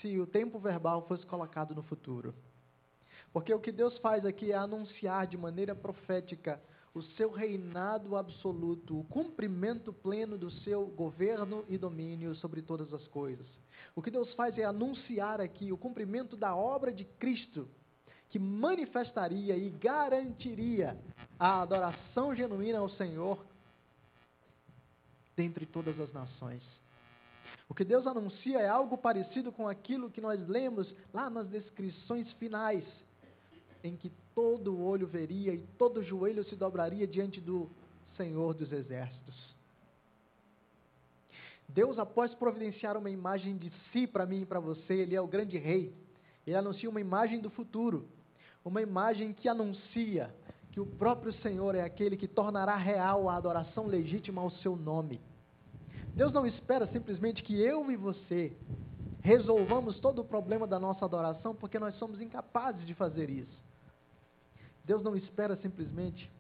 se 0.01 0.19
o 0.19 0.27
tempo 0.27 0.59
verbal 0.59 1.07
fosse 1.07 1.25
colocado 1.27 1.75
no 1.75 1.83
futuro. 1.83 2.35
Porque 3.33 3.53
o 3.53 3.61
que 3.61 3.71
Deus 3.71 3.97
faz 3.99 4.25
aqui 4.25 4.51
é 4.51 4.57
anunciar 4.57 5.27
de 5.27 5.37
maneira 5.37 5.75
profética 5.75 6.61
o 6.97 7.03
seu 7.03 7.31
reinado 7.31 8.17
absoluto, 8.17 8.99
o 8.99 9.05
cumprimento 9.05 9.93
pleno 9.93 10.39
do 10.39 10.51
seu 10.51 10.87
governo 10.87 11.63
e 11.69 11.77
domínio 11.77 12.35
sobre 12.37 12.63
todas 12.63 12.91
as 12.95 13.07
coisas. 13.09 13.47
O 13.95 14.01
que 14.01 14.11
Deus 14.11 14.33
faz 14.33 14.57
é 14.57 14.65
anunciar 14.65 15.39
aqui 15.39 15.71
o 15.71 15.77
cumprimento 15.77 16.39
da 16.39 16.57
obra 16.57 16.91
de 16.91 17.05
Cristo, 17.05 17.69
que 18.31 18.39
manifestaria 18.39 19.55
e 19.59 19.69
garantiria 19.69 20.97
a 21.39 21.61
adoração 21.61 22.35
genuína 22.35 22.79
ao 22.79 22.89
Senhor 22.89 23.45
dentre 25.37 25.67
todas 25.67 26.01
as 26.01 26.11
nações. 26.15 26.63
O 27.69 27.75
que 27.75 27.85
Deus 27.85 28.07
anuncia 28.07 28.59
é 28.59 28.69
algo 28.69 28.97
parecido 28.97 29.53
com 29.53 29.69
aquilo 29.69 30.11
que 30.11 30.21
nós 30.23 30.49
lemos 30.49 30.91
lá 31.13 31.29
nas 31.29 31.47
descrições 31.47 32.33
finais 32.35 32.85
em 33.85 33.99
que 33.99 34.11
todo 34.37 34.79
olho 34.79 35.07
veria 35.07 35.55
e 35.55 35.59
todo 35.79 36.03
joelho 36.03 36.45
se 36.45 36.55
dobraria 36.55 37.07
diante 37.07 37.41
do 37.41 37.71
Senhor 38.19 38.53
dos 38.53 38.71
Exércitos. 38.71 39.57
Deus, 41.67 41.99
após 41.99 42.35
providenciar 42.35 42.99
uma 42.99 43.09
imagem 43.09 43.57
de 43.57 43.71
si 43.91 44.07
para 44.07 44.27
mim 44.27 44.43
e 44.43 44.47
para 44.47 44.61
você, 44.61 44.93
Ele 44.93 45.17
é 45.17 45.21
o 45.21 45.27
grande 45.27 45.57
rei. 45.57 45.95
Ele 46.47 46.55
anuncia 46.55 46.89
uma 46.89 47.01
imagem 47.01 47.41
do 47.41 47.49
futuro, 47.49 48.07
uma 48.63 48.83
imagem 48.83 49.33
que 49.33 49.49
anuncia 49.49 50.33
que 50.71 50.81
o 50.81 50.87
próprio 50.87 51.33
Senhor 51.41 51.75
é 51.75 51.81
aquele 51.81 52.15
que 52.15 52.29
tornará 52.29 52.77
real 52.77 53.31
a 53.31 53.37
adoração 53.37 53.87
legítima 53.87 54.43
ao 54.43 54.51
seu 54.51 54.77
nome. 54.77 55.19
Deus 56.15 56.31
não 56.31 56.47
espera 56.47 56.87
simplesmente 56.89 57.43
que 57.43 57.59
eu 57.59 57.91
e 57.91 57.97
você 57.97 58.55
resolvamos 59.23 59.99
todo 59.99 60.21
o 60.21 60.25
problema 60.25 60.67
da 60.67 60.79
nossa 60.79 61.07
adoração, 61.07 61.55
porque 61.55 61.79
nós 61.79 61.97
somos 61.97 62.21
incapazes 62.21 62.87
de 62.87 62.93
fazer 62.93 63.31
isso. 63.31 63.67
Deus 64.87 65.03
não 65.03 65.17
espera 65.17 65.57
simplesmente 65.57 66.31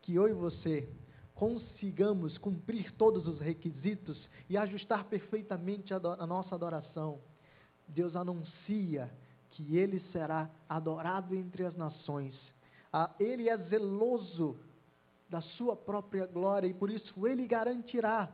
que 0.00 0.14
eu 0.14 0.28
e 0.28 0.32
você 0.32 0.88
consigamos 1.34 2.38
cumprir 2.38 2.92
todos 2.92 3.26
os 3.26 3.40
requisitos 3.40 4.16
e 4.48 4.56
ajustar 4.56 5.04
perfeitamente 5.06 5.92
a, 5.92 6.26
nossa 6.26 6.54
adoração. 6.54 7.18
Deus 7.88 8.14
anuncia 8.14 9.12
que 9.50 9.76
Ele 9.76 9.98
será 10.12 10.48
adorado 10.68 11.34
entre 11.34 11.66
as 11.66 11.76
nações. 11.76 12.32
Ah, 12.92 13.10
ele 13.18 13.48
é 13.48 13.56
zeloso 13.56 14.56
da 15.28 15.40
sua 15.40 15.74
própria 15.74 16.26
glória 16.26 16.68
e 16.68 16.74
por 16.74 16.88
isso 16.88 17.26
Ele 17.26 17.44
garantirá 17.44 18.32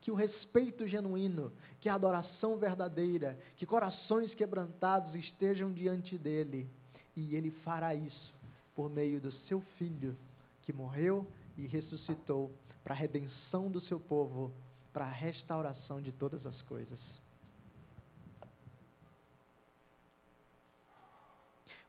que 0.00 0.10
o 0.10 0.14
respeito 0.14 0.86
genuíno, 0.86 1.52
que 1.78 1.90
a 1.90 1.94
adoração 1.94 2.56
verdadeira, 2.56 3.38
que 3.56 3.66
corações 3.66 4.34
quebrantados 4.34 5.14
estejam 5.14 5.70
diante 5.70 6.16
dele. 6.16 6.70
E 7.14 7.34
Ele 7.34 7.50
fará 7.50 7.94
isso 7.94 8.37
por 8.78 8.88
meio 8.88 9.20
do 9.20 9.32
seu 9.48 9.60
Filho, 9.76 10.16
que 10.62 10.72
morreu 10.72 11.26
e 11.56 11.66
ressuscitou 11.66 12.54
para 12.84 12.94
a 12.94 12.96
redenção 12.96 13.68
do 13.68 13.80
seu 13.80 13.98
povo, 13.98 14.54
para 14.92 15.04
a 15.04 15.10
restauração 15.10 16.00
de 16.00 16.12
todas 16.12 16.46
as 16.46 16.62
coisas. 16.62 17.00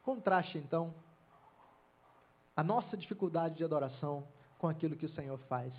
Contraste 0.01 0.57
então 0.57 0.91
a 2.57 2.63
nossa 2.63 2.97
dificuldade 2.97 3.57
de 3.57 3.63
adoração 3.63 4.27
com 4.57 4.67
aquilo 4.67 4.95
que 4.95 5.05
o 5.05 5.13
Senhor 5.13 5.37
faz. 5.41 5.71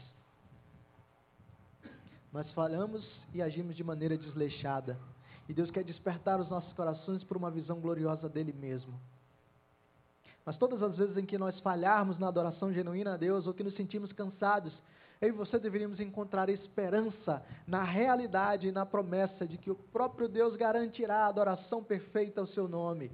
Nós 2.33 2.49
falamos 2.53 3.05
e 3.35 3.43
agimos 3.43 3.75
de 3.75 3.83
maneira 3.83 4.17
desleixada. 4.17 4.97
E 5.49 5.53
Deus 5.53 5.73
quer 5.73 5.83
despertar 5.83 6.39
os 6.39 6.49
nossos 6.49 6.73
corações 6.75 7.25
para 7.25 7.37
uma 7.37 7.51
visão 7.51 7.81
gloriosa 7.81 8.29
dele 8.29 8.53
mesmo. 8.53 8.97
Mas 10.45 10.57
todas 10.57 10.83
as 10.83 10.97
vezes 10.97 11.17
em 11.17 11.27
que 11.27 11.39
nós 11.39 11.59
falharmos 11.61 12.19
na 12.19 12.29
adoração 12.29 12.73
genuína 12.73 13.15
a 13.15 13.17
Deus 13.17 13.47
ou 13.47 13.55
que 13.55 13.63
nos 13.63 13.75
sentimos 13.75 14.13
cansados, 14.13 14.73
eu 15.21 15.29
e 15.29 15.33
você 15.33 15.59
deveríamos 15.59 16.01
encontrar 16.01 16.49
esperança 16.49 17.45
na 17.67 17.85
realidade 17.85 18.69
e 18.69 18.73
na 18.73 18.87
promessa 18.87 19.47
de 19.47 19.59
que 19.59 19.71
o 19.71 19.75
próprio 19.75 20.29
Deus 20.29 20.57
garantirá 20.57 21.25
a 21.25 21.29
adoração 21.29 21.85
perfeita 21.85 22.41
ao 22.41 22.47
seu 22.47 22.67
nome. 22.67 23.13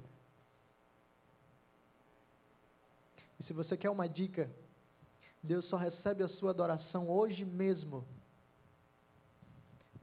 E 3.39 3.43
se 3.43 3.51
você 3.51 3.75
quer 3.75 3.89
uma 3.89 4.07
dica, 4.07 4.49
Deus 5.43 5.65
só 5.65 5.75
recebe 5.75 6.23
a 6.23 6.29
sua 6.29 6.51
adoração 6.51 7.09
hoje 7.09 7.43
mesmo, 7.43 8.05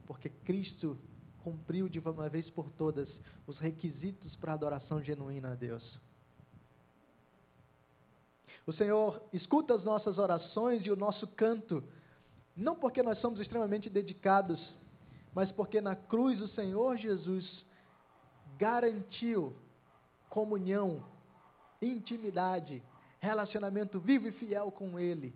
porque 0.05 0.29
Cristo 0.29 0.97
cumpriu 1.43 1.89
de 1.89 1.99
uma 1.99 2.29
vez 2.29 2.47
por 2.51 2.69
todas 2.71 3.09
os 3.47 3.57
requisitos 3.57 4.35
para 4.35 4.51
a 4.51 4.55
adoração 4.55 5.01
genuína 5.01 5.53
a 5.53 5.55
Deus. 5.55 5.83
O 8.65 8.73
Senhor 8.73 9.21
escuta 9.31 9.75
as 9.75 9.83
nossas 9.83 10.17
orações 10.17 10.83
e 10.85 10.91
o 10.91 10.95
nosso 10.95 11.27
canto, 11.27 11.83
não 12.55 12.75
porque 12.75 13.03
nós 13.03 13.19
somos 13.19 13.39
extremamente 13.39 13.89
dedicados, 13.89 14.59
mas 15.33 15.51
porque 15.51 15.79
na 15.79 15.95
cruz 15.95 16.41
o 16.41 16.47
Senhor 16.47 16.97
Jesus 16.97 17.65
garantiu 18.57 19.55
comunhão, 20.29 21.03
intimidade, 21.81 22.81
relacionamento 23.19 23.99
vivo 23.99 24.27
e 24.27 24.31
fiel 24.31 24.71
com 24.71 24.99
Ele. 24.99 25.35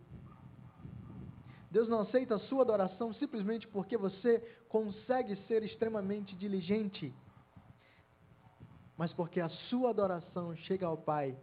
Deus 1.70 1.88
não 1.88 2.00
aceita 2.00 2.36
a 2.36 2.40
sua 2.40 2.64
adoração 2.64 3.14
simplesmente 3.14 3.68
porque 3.68 3.96
você 3.96 4.40
consegue 4.68 5.36
ser 5.48 5.64
extremamente 5.64 6.36
diligente, 6.36 7.14
mas 8.98 9.14
porque 9.14 9.40
a 9.40 9.50
sua 9.50 9.92
adoração 9.92 10.56
chega 10.56 10.88
ao 10.88 10.98
Pai 10.98 11.38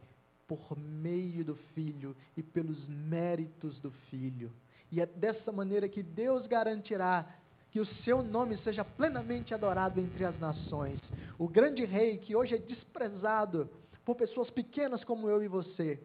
por 0.47 0.79
meio 0.79 1.45
do 1.45 1.57
Filho 1.75 2.17
e 2.37 2.43
pelos 2.43 2.87
méritos 2.89 3.79
do 3.81 3.91
Filho. 4.11 4.53
E 4.91 5.01
é 5.01 5.07
dessa 5.07 5.51
maneira 5.51 5.89
que 5.89 6.03
Deus 6.03 6.47
garantirá 6.47 7.27
que 7.71 7.81
o 7.81 7.87
seu 8.05 8.23
nome 8.23 8.57
seja 8.59 8.85
plenamente 8.85 9.53
adorado 9.53 10.01
entre 10.01 10.25
as 10.25 10.39
nações. 10.39 11.01
O 11.39 11.49
grande 11.49 11.85
rei 11.85 12.19
que 12.19 12.35
hoje 12.35 12.55
é 12.55 12.59
desprezado 12.59 13.69
por 14.05 14.15
pessoas 14.15 14.49
pequenas 14.51 15.03
como 15.03 15.29
eu 15.29 15.43
e 15.43 15.49
você, 15.49 16.01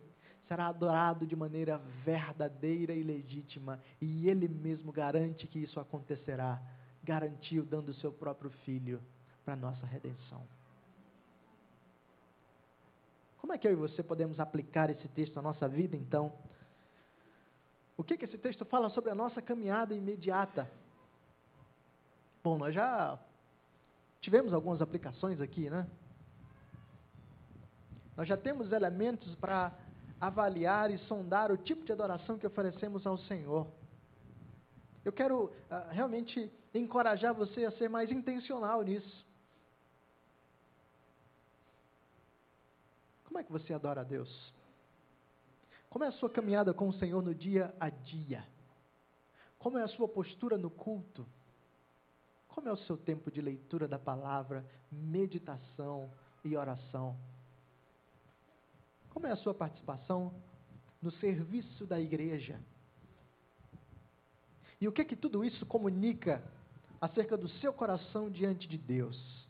será 0.47 0.67
adorado 0.67 1.25
de 1.25 1.35
maneira 1.35 1.77
verdadeira 2.03 2.93
e 2.93 3.03
legítima, 3.03 3.79
e 4.01 4.27
ele 4.27 4.49
mesmo 4.49 4.91
garante 4.91 5.47
que 5.47 5.59
isso 5.59 5.79
acontecerá. 5.79 6.61
Garantiu 7.03 7.63
dando 7.63 7.89
o 7.89 7.93
seu 7.93 8.11
próprio 8.11 8.49
filho 8.65 8.99
para 9.45 9.55
nossa 9.55 9.85
redenção. 9.85 10.41
Como 13.41 13.53
é 13.53 13.57
que 13.57 13.67
eu 13.67 13.71
e 13.71 13.75
você 13.75 14.03
podemos 14.03 14.39
aplicar 14.39 14.91
esse 14.91 15.07
texto 15.07 15.35
à 15.39 15.41
nossa 15.41 15.67
vida, 15.67 15.97
então? 15.97 16.31
O 17.97 18.03
que, 18.03 18.15
que 18.15 18.25
esse 18.25 18.37
texto 18.37 18.63
fala 18.63 18.87
sobre 18.91 19.09
a 19.09 19.15
nossa 19.15 19.41
caminhada 19.41 19.95
imediata? 19.95 20.69
Bom, 22.43 22.59
nós 22.59 22.75
já 22.75 23.17
tivemos 24.21 24.53
algumas 24.53 24.79
aplicações 24.79 25.41
aqui, 25.41 25.71
né? 25.71 25.87
Nós 28.15 28.27
já 28.27 28.37
temos 28.37 28.71
elementos 28.71 29.33
para 29.35 29.73
avaliar 30.19 30.91
e 30.91 30.99
sondar 30.99 31.51
o 31.51 31.57
tipo 31.57 31.83
de 31.83 31.91
adoração 31.91 32.37
que 32.37 32.45
oferecemos 32.45 33.07
ao 33.07 33.17
Senhor. 33.17 33.65
Eu 35.03 35.11
quero 35.11 35.45
uh, 35.45 35.51
realmente 35.89 36.51
encorajar 36.75 37.33
você 37.33 37.65
a 37.65 37.71
ser 37.71 37.89
mais 37.89 38.11
intencional 38.11 38.83
nisso. 38.83 39.25
Como 43.31 43.39
é 43.39 43.43
que 43.45 43.51
você 43.53 43.73
adora 43.73 44.01
a 44.01 44.03
Deus? 44.03 44.53
Como 45.89 46.03
é 46.03 46.09
a 46.09 46.11
sua 46.11 46.29
caminhada 46.29 46.73
com 46.73 46.89
o 46.89 46.93
Senhor 46.93 47.23
no 47.23 47.33
dia 47.33 47.73
a 47.79 47.89
dia? 47.89 48.45
Como 49.57 49.77
é 49.77 49.83
a 49.83 49.87
sua 49.87 50.05
postura 50.05 50.57
no 50.57 50.69
culto? 50.69 51.25
Como 52.49 52.67
é 52.67 52.73
o 52.73 52.77
seu 52.79 52.97
tempo 52.97 53.31
de 53.31 53.39
leitura 53.39 53.87
da 53.87 53.97
palavra, 53.97 54.65
meditação 54.91 56.11
e 56.43 56.57
oração? 56.57 57.17
Como 59.11 59.25
é 59.25 59.31
a 59.31 59.37
sua 59.37 59.53
participação 59.53 60.33
no 61.01 61.09
serviço 61.11 61.85
da 61.85 62.01
igreja? 62.01 62.59
E 64.81 64.89
o 64.89 64.91
que 64.91 65.05
que 65.05 65.15
tudo 65.15 65.45
isso 65.45 65.65
comunica 65.65 66.43
acerca 66.99 67.37
do 67.37 67.47
seu 67.47 67.71
coração 67.71 68.29
diante 68.29 68.67
de 68.67 68.77
Deus? 68.77 69.40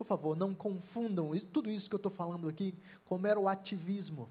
Por 0.00 0.06
favor, 0.06 0.34
não 0.34 0.54
confundam 0.54 1.38
tudo 1.52 1.70
isso 1.70 1.86
que 1.86 1.94
eu 1.94 1.98
estou 1.98 2.10
falando 2.12 2.48
aqui 2.48 2.74
com 3.04 3.18
mero 3.18 3.46
ativismo. 3.46 4.30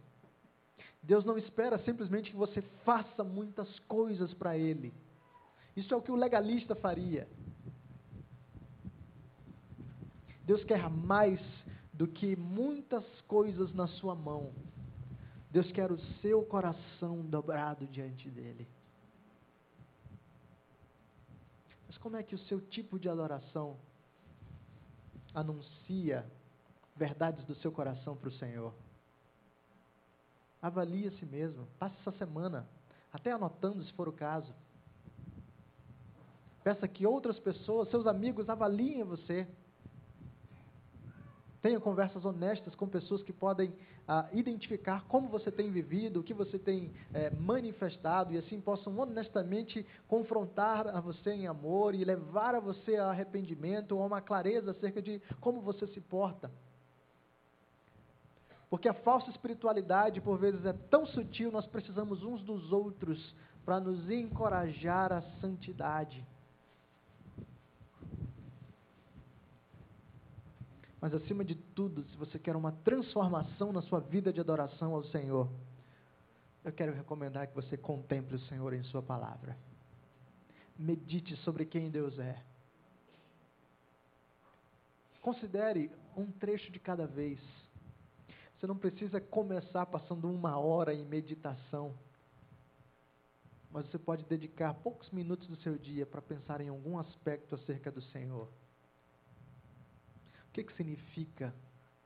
Deus 1.03 1.24
não 1.24 1.38
espera 1.38 1.78
simplesmente 1.78 2.32
que 2.32 2.36
você 2.36 2.63
faça 2.84 3.24
muitas 3.24 3.78
coisas 3.82 4.34
para 4.34 4.57
Ele. 4.57 4.91
Isso 5.78 5.93
é 5.93 5.97
o 5.97 6.01
que 6.01 6.11
o 6.11 6.15
legalista 6.15 6.74
faria. 6.74 7.30
Deus 10.43 10.63
quer 10.63 10.89
mais 10.89 11.39
do 11.93 12.07
que 12.07 12.36
muitas 12.36 13.05
coisas 13.28 13.72
na 13.72 13.86
sua 13.86 14.15
mão. 14.15 14.51
Deus 15.51 15.72
quer 15.72 15.91
o 15.91 15.99
seu 16.20 16.43
coração 16.45 17.22
dobrado 17.22 17.86
diante 17.86 18.28
dele. 18.28 18.67
Mas 21.86 21.95
como 21.99 22.17
é 22.17 22.24
que 22.24 22.34
o 22.34 22.39
seu 22.39 22.59
tipo 22.59 22.97
de 22.97 23.07
adoração 23.07 23.78
anuncia 25.34 26.25
verdades 26.95 27.45
do 27.45 27.55
seu 27.55 27.71
coração 27.71 28.15
para 28.15 28.30
o 28.30 28.32
Senhor. 28.32 28.73
Avalie 30.61 31.07
a 31.07 31.11
si 31.11 31.25
mesmo. 31.25 31.67
Passe 31.77 31.95
essa 31.99 32.11
semana, 32.11 32.67
até 33.11 33.32
anotando 33.32 33.84
se 33.84 33.93
for 33.93 34.07
o 34.07 34.13
caso. 34.13 34.53
Peça 36.63 36.88
que 36.88 37.05
outras 37.05 37.39
pessoas, 37.39 37.89
seus 37.89 38.05
amigos, 38.05 38.49
avaliem 38.49 39.03
você. 39.03 39.47
Tenha 41.62 41.80
conversas 41.80 42.24
honestas 42.24 42.74
com 42.74 42.88
pessoas 42.88 43.22
que 43.22 43.34
podem 43.34 43.74
ah, 44.07 44.30
identificar 44.32 45.03
como 45.07 45.28
você 45.28 45.51
tem 45.51 45.70
vivido, 45.70 46.22
o 46.22 46.24
que 46.24 46.34
você 46.34 46.57
tem 46.57 46.93
eh, 47.14 47.32
manifestado, 47.32 48.34
e 48.34 48.38
assim 48.38 48.62
possam 48.62 48.97
honestamente 48.97 49.86
confrontar 50.07 50.88
a 50.88 51.01
você 51.01 51.32
em 51.32 51.47
amor 51.47 51.93
e 51.93 52.05
levar 52.05 52.55
a 52.55 52.62
você 52.62 52.95
a 52.95 53.10
arrependimento 53.10 53.91
ou 53.91 54.01
a 54.01 54.05
uma 54.05 54.22
clareza 54.22 54.72
acerca 54.72 55.01
de 55.01 55.22
como 55.41 55.60
você 55.60 55.86
se 55.88 55.99
porta. 55.99 56.49
Porque 58.70 58.88
a 58.88 58.93
falsa 58.93 59.30
espiritualidade, 59.30 60.22
por 60.22 60.38
vezes, 60.38 60.64
é 60.66 60.74
tão 60.74 61.05
sutil, 61.07 61.51
nós 61.51 61.66
precisamos 61.66 62.24
uns 62.24 62.41
dos 62.43 62.72
outros 62.72 63.36
para 63.66 63.80
nos 63.80 64.10
encorajar 64.10 65.12
à 65.12 65.22
santidade. 65.41 66.26
Mas 71.02 71.14
acima 71.14 71.45
de 71.45 71.56
tudo, 71.56 72.04
se 72.04 72.18
você 72.18 72.38
quer 72.38 72.56
uma 72.56 72.72
transformação 72.72 73.72
na 73.72 73.82
sua 73.82 74.00
vida 74.00 74.34
de 74.34 74.39
adoração 74.39 74.93
ao 74.93 75.04
Senhor, 75.06 75.50
eu 76.64 76.74
quero 76.74 76.93
recomendar 76.93 77.47
que 77.47 77.56
você 77.56 77.78
contemple 77.78 78.36
o 78.36 78.39
Senhor 78.47 78.74
em 78.74 78.84
Sua 78.84 79.02
palavra. 79.02 79.58
Medite 80.78 81.36
sobre 81.38 81.66
quem 81.66 81.89
Deus 81.89 82.20
é. 82.20 82.43
Considere 85.22 85.91
um 86.16 86.32
trecho 86.32 86.72
de 86.72 86.80
cada 86.80 87.08
vez. 87.08 87.39
Você 88.58 88.68
não 88.68 88.78
precisa 88.78 89.22
começar 89.22 89.86
passando 89.86 90.30
uma 90.30 90.58
hora 90.58 90.93
em 90.93 91.06
meditação. 91.06 91.97
Mas 93.72 93.86
você 93.88 93.97
pode 93.97 94.26
dedicar 94.26 94.74
poucos 94.74 95.10
minutos 95.12 95.47
do 95.47 95.56
seu 95.58 95.78
dia 95.78 96.06
para 96.06 96.22
pensar 96.22 96.60
em 96.60 96.70
algum 96.70 96.97
aspecto 96.97 97.56
acerca 97.56 97.91
do 97.91 98.02
Senhor. 98.02 98.50
Que, 100.60 100.64
que 100.66 100.74
significa 100.74 101.53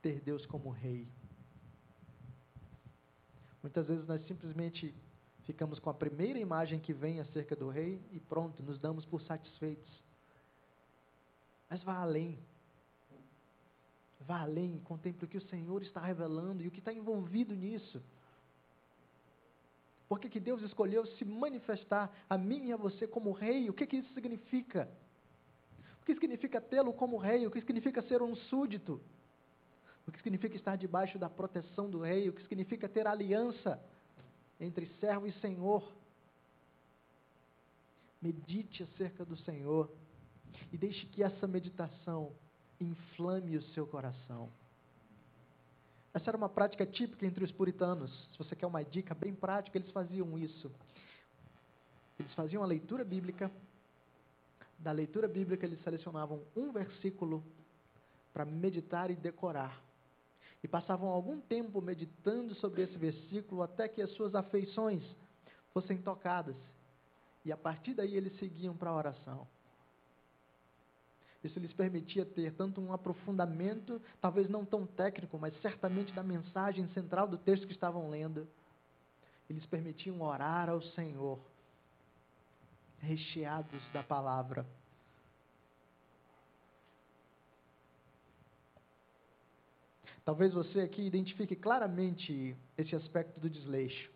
ter 0.00 0.20
Deus 0.20 0.46
como 0.46 0.70
rei? 0.70 1.08
Muitas 3.60 3.86
vezes 3.88 4.06
nós 4.06 4.24
simplesmente 4.26 4.94
ficamos 5.42 5.80
com 5.80 5.90
a 5.90 5.94
primeira 5.94 6.38
imagem 6.38 6.78
que 6.78 6.92
vem 6.92 7.18
acerca 7.18 7.56
do 7.56 7.68
rei 7.68 8.00
e 8.12 8.20
pronto, 8.20 8.62
nos 8.62 8.78
damos 8.78 9.04
por 9.04 9.20
satisfeitos. 9.22 9.92
Mas 11.68 11.82
vá 11.82 11.96
além. 11.96 12.38
Vá 14.20 14.42
além, 14.42 14.78
contemple 14.84 15.24
o 15.24 15.28
que 15.28 15.38
o 15.38 15.48
Senhor 15.48 15.82
está 15.82 16.00
revelando 16.00 16.62
e 16.62 16.68
o 16.68 16.70
que 16.70 16.78
está 16.78 16.92
envolvido 16.92 17.56
nisso. 17.56 18.00
Por 20.08 20.20
que, 20.20 20.28
que 20.28 20.38
Deus 20.38 20.62
escolheu 20.62 21.04
se 21.06 21.24
manifestar 21.24 22.08
a 22.30 22.38
mim 22.38 22.66
e 22.68 22.72
a 22.72 22.76
você 22.76 23.06
como 23.06 23.32
rei? 23.32 23.68
O 23.68 23.74
que, 23.74 23.84
que 23.84 23.96
isso 23.96 24.14
significa? 24.14 24.88
O 26.04 26.06
que 26.06 26.14
significa 26.16 26.60
tê-lo 26.60 26.92
como 26.92 27.16
rei? 27.16 27.46
O 27.46 27.50
que 27.50 27.62
significa 27.62 28.02
ser 28.02 28.20
um 28.20 28.36
súdito? 28.36 29.00
O 30.06 30.12
que 30.12 30.20
significa 30.20 30.54
estar 30.54 30.76
debaixo 30.76 31.18
da 31.18 31.30
proteção 31.30 31.88
do 31.88 32.02
rei? 32.02 32.28
O 32.28 32.32
que 32.34 32.42
significa 32.42 32.86
ter 32.86 33.06
aliança 33.06 33.82
entre 34.60 34.84
servo 35.00 35.26
e 35.26 35.32
senhor? 35.40 35.82
Medite 38.20 38.82
acerca 38.82 39.24
do 39.24 39.34
Senhor 39.38 39.90
e 40.70 40.76
deixe 40.76 41.06
que 41.06 41.22
essa 41.22 41.46
meditação 41.46 42.32
inflame 42.78 43.56
o 43.56 43.62
seu 43.62 43.86
coração. 43.86 44.50
Essa 46.12 46.30
era 46.30 46.36
uma 46.36 46.50
prática 46.50 46.84
típica 46.84 47.24
entre 47.24 47.44
os 47.44 47.50
puritanos. 47.50 48.10
Se 48.30 48.38
você 48.38 48.54
quer 48.54 48.66
uma 48.66 48.84
dica 48.84 49.14
bem 49.14 49.34
prática, 49.34 49.78
eles 49.78 49.90
faziam 49.90 50.38
isso. 50.38 50.70
Eles 52.18 52.32
faziam 52.34 52.62
a 52.62 52.66
leitura 52.66 53.04
bíblica. 53.04 53.50
Da 54.78 54.92
leitura 54.92 55.26
bíblica, 55.26 55.66
eles 55.66 55.82
selecionavam 55.82 56.42
um 56.56 56.72
versículo 56.72 57.42
para 58.32 58.44
meditar 58.44 59.10
e 59.10 59.14
decorar. 59.14 59.80
E 60.62 60.68
passavam 60.68 61.08
algum 61.08 61.40
tempo 61.40 61.80
meditando 61.80 62.54
sobre 62.56 62.82
esse 62.82 62.96
versículo 62.96 63.62
até 63.62 63.88
que 63.88 64.02
as 64.02 64.10
suas 64.12 64.34
afeições 64.34 65.02
fossem 65.72 65.98
tocadas. 65.98 66.56
E 67.44 67.52
a 67.52 67.56
partir 67.56 67.94
daí 67.94 68.16
eles 68.16 68.36
seguiam 68.38 68.76
para 68.76 68.90
a 68.90 68.96
oração. 68.96 69.46
Isso 71.44 71.60
lhes 71.60 71.74
permitia 71.74 72.24
ter 72.24 72.54
tanto 72.54 72.80
um 72.80 72.92
aprofundamento, 72.92 74.00
talvez 74.18 74.48
não 74.48 74.64
tão 74.64 74.86
técnico, 74.86 75.38
mas 75.38 75.54
certamente 75.60 76.12
da 76.14 76.22
mensagem 76.22 76.88
central 76.88 77.28
do 77.28 77.36
texto 77.36 77.66
que 77.66 77.74
estavam 77.74 78.08
lendo. 78.08 78.48
Eles 79.48 79.66
permitiam 79.66 80.22
orar 80.22 80.70
ao 80.70 80.80
Senhor, 80.80 81.38
recheados 83.04 83.82
da 83.92 84.02
palavra. 84.02 84.66
Talvez 90.24 90.54
você 90.54 90.80
aqui 90.80 91.02
identifique 91.02 91.54
claramente 91.54 92.56
esse 92.78 92.96
aspecto 92.96 93.38
do 93.38 93.50
desleixo. 93.50 94.10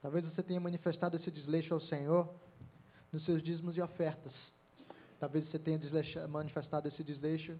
Talvez 0.00 0.24
você 0.24 0.42
tenha 0.42 0.58
manifestado 0.58 1.16
esse 1.16 1.30
desleixo 1.30 1.74
ao 1.74 1.80
Senhor 1.80 2.34
nos 3.12 3.24
seus 3.24 3.42
dízimos 3.42 3.76
e 3.76 3.82
ofertas. 3.82 4.32
Talvez 5.20 5.44
você 5.48 5.58
tenha 5.58 5.78
manifestado 6.28 6.88
esse 6.88 7.04
desleixo 7.04 7.58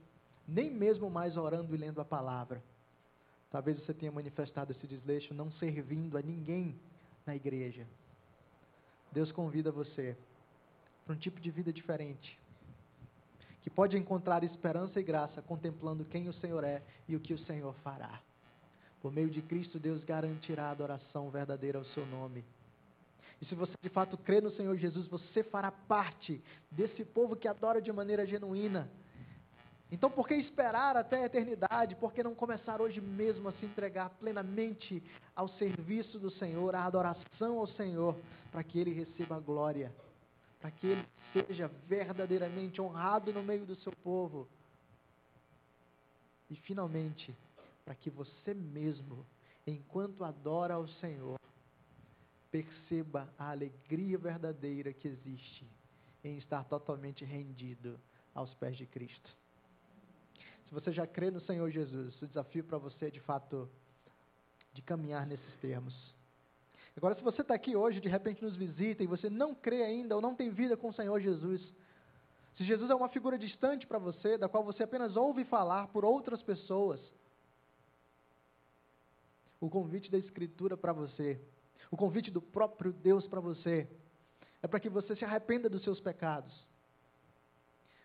nem 0.48 0.70
mesmo 0.70 1.10
mais 1.10 1.36
orando 1.36 1.74
e 1.74 1.78
lendo 1.78 2.00
a 2.00 2.04
palavra. 2.04 2.62
Talvez 3.50 3.78
você 3.78 3.92
tenha 3.92 4.12
manifestado 4.12 4.72
esse 4.72 4.86
desleixo 4.86 5.34
não 5.34 5.50
servindo 5.52 6.16
a 6.16 6.22
ninguém 6.22 6.78
na 7.26 7.34
igreja. 7.34 7.86
Deus 9.16 9.32
convida 9.32 9.72
você 9.72 10.14
para 11.06 11.14
um 11.14 11.18
tipo 11.18 11.40
de 11.40 11.50
vida 11.50 11.72
diferente, 11.72 12.38
que 13.62 13.70
pode 13.70 13.96
encontrar 13.96 14.44
esperança 14.44 15.00
e 15.00 15.02
graça 15.02 15.40
contemplando 15.40 16.04
quem 16.04 16.28
o 16.28 16.34
Senhor 16.34 16.62
é 16.62 16.82
e 17.08 17.16
o 17.16 17.20
que 17.20 17.32
o 17.32 17.38
Senhor 17.46 17.74
fará. 17.76 18.20
Por 19.00 19.10
meio 19.10 19.30
de 19.30 19.40
Cristo, 19.40 19.78
Deus 19.78 20.04
garantirá 20.04 20.64
a 20.64 20.70
adoração 20.72 21.30
verdadeira 21.30 21.78
ao 21.78 21.84
seu 21.86 22.04
nome. 22.04 22.44
E 23.40 23.46
se 23.46 23.54
você 23.54 23.72
de 23.82 23.88
fato 23.88 24.18
crê 24.18 24.42
no 24.42 24.50
Senhor 24.50 24.76
Jesus, 24.76 25.08
você 25.08 25.42
fará 25.42 25.70
parte 25.72 26.38
desse 26.70 27.02
povo 27.02 27.36
que 27.36 27.48
adora 27.48 27.80
de 27.80 27.90
maneira 27.90 28.26
genuína. 28.26 28.86
Então, 29.90 30.10
por 30.10 30.26
que 30.26 30.34
esperar 30.34 30.96
até 30.96 31.22
a 31.22 31.26
eternidade? 31.26 31.94
Por 31.94 32.12
que 32.12 32.22
não 32.22 32.34
começar 32.34 32.80
hoje 32.80 33.00
mesmo 33.00 33.48
a 33.48 33.52
se 33.52 33.64
entregar 33.64 34.10
plenamente 34.10 35.02
ao 35.34 35.48
serviço 35.48 36.18
do 36.18 36.30
Senhor, 36.30 36.74
à 36.74 36.84
adoração 36.84 37.58
ao 37.58 37.68
Senhor, 37.68 38.16
para 38.50 38.64
que 38.64 38.78
Ele 38.78 38.92
receba 38.92 39.36
a 39.36 39.40
glória, 39.40 39.94
para 40.60 40.72
que 40.72 40.88
Ele 40.88 41.06
seja 41.32 41.68
verdadeiramente 41.86 42.80
honrado 42.80 43.32
no 43.32 43.44
meio 43.44 43.64
do 43.64 43.76
seu 43.76 43.92
povo? 44.02 44.48
E, 46.50 46.56
finalmente, 46.56 47.32
para 47.84 47.94
que 47.94 48.10
você 48.10 48.52
mesmo, 48.54 49.24
enquanto 49.64 50.24
adora 50.24 50.74
ao 50.74 50.88
Senhor, 50.88 51.38
perceba 52.50 53.32
a 53.38 53.50
alegria 53.50 54.18
verdadeira 54.18 54.92
que 54.92 55.06
existe 55.06 55.64
em 56.24 56.38
estar 56.38 56.64
totalmente 56.64 57.24
rendido 57.24 58.00
aos 58.34 58.52
pés 58.54 58.76
de 58.76 58.86
Cristo. 58.86 59.45
Se 60.68 60.74
você 60.74 60.92
já 60.92 61.06
crê 61.06 61.30
no 61.30 61.40
Senhor 61.40 61.70
Jesus, 61.70 62.20
o 62.20 62.26
desafio 62.26 62.64
para 62.64 62.78
você 62.78 63.06
é 63.06 63.10
de 63.10 63.20
fato 63.20 63.68
de 64.72 64.82
caminhar 64.82 65.26
nesses 65.26 65.54
termos. 65.60 65.94
Agora, 66.96 67.14
se 67.14 67.22
você 67.22 67.42
está 67.42 67.54
aqui 67.54 67.76
hoje, 67.76 68.00
de 68.00 68.08
repente 68.08 68.42
nos 68.42 68.56
visita 68.56 69.02
e 69.02 69.06
você 69.06 69.28
não 69.28 69.54
crê 69.54 69.82
ainda 69.82 70.16
ou 70.16 70.22
não 70.22 70.34
tem 70.34 70.50
vida 70.50 70.76
com 70.76 70.88
o 70.88 70.92
Senhor 70.92 71.20
Jesus, 71.20 71.62
se 72.56 72.64
Jesus 72.64 72.90
é 72.90 72.94
uma 72.94 73.08
figura 73.08 73.38
distante 73.38 73.86
para 73.86 73.98
você, 73.98 74.38
da 74.38 74.48
qual 74.48 74.64
você 74.64 74.82
apenas 74.82 75.14
ouve 75.14 75.44
falar 75.44 75.88
por 75.88 76.04
outras 76.04 76.42
pessoas, 76.42 77.00
o 79.60 79.68
convite 79.68 80.10
da 80.10 80.18
Escritura 80.18 80.76
para 80.76 80.92
você, 80.92 81.40
o 81.90 81.96
convite 81.96 82.30
do 82.30 82.40
próprio 82.40 82.92
Deus 82.92 83.26
para 83.28 83.40
você, 83.40 83.86
é 84.62 84.66
para 84.66 84.80
que 84.80 84.88
você 84.88 85.14
se 85.14 85.24
arrependa 85.24 85.68
dos 85.68 85.82
seus 85.82 86.00
pecados. 86.00 86.52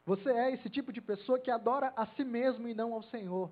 Você 0.06 0.30
é 0.30 0.52
esse 0.52 0.70
tipo 0.70 0.92
de 0.92 1.02
pessoa 1.02 1.40
que 1.40 1.52
adora 1.52 1.94
a 1.96 2.06
si 2.08 2.24
mesmo 2.24 2.68
e 2.68 2.74
não 2.74 2.94
ao 2.94 3.04
Senhor. 3.04 3.52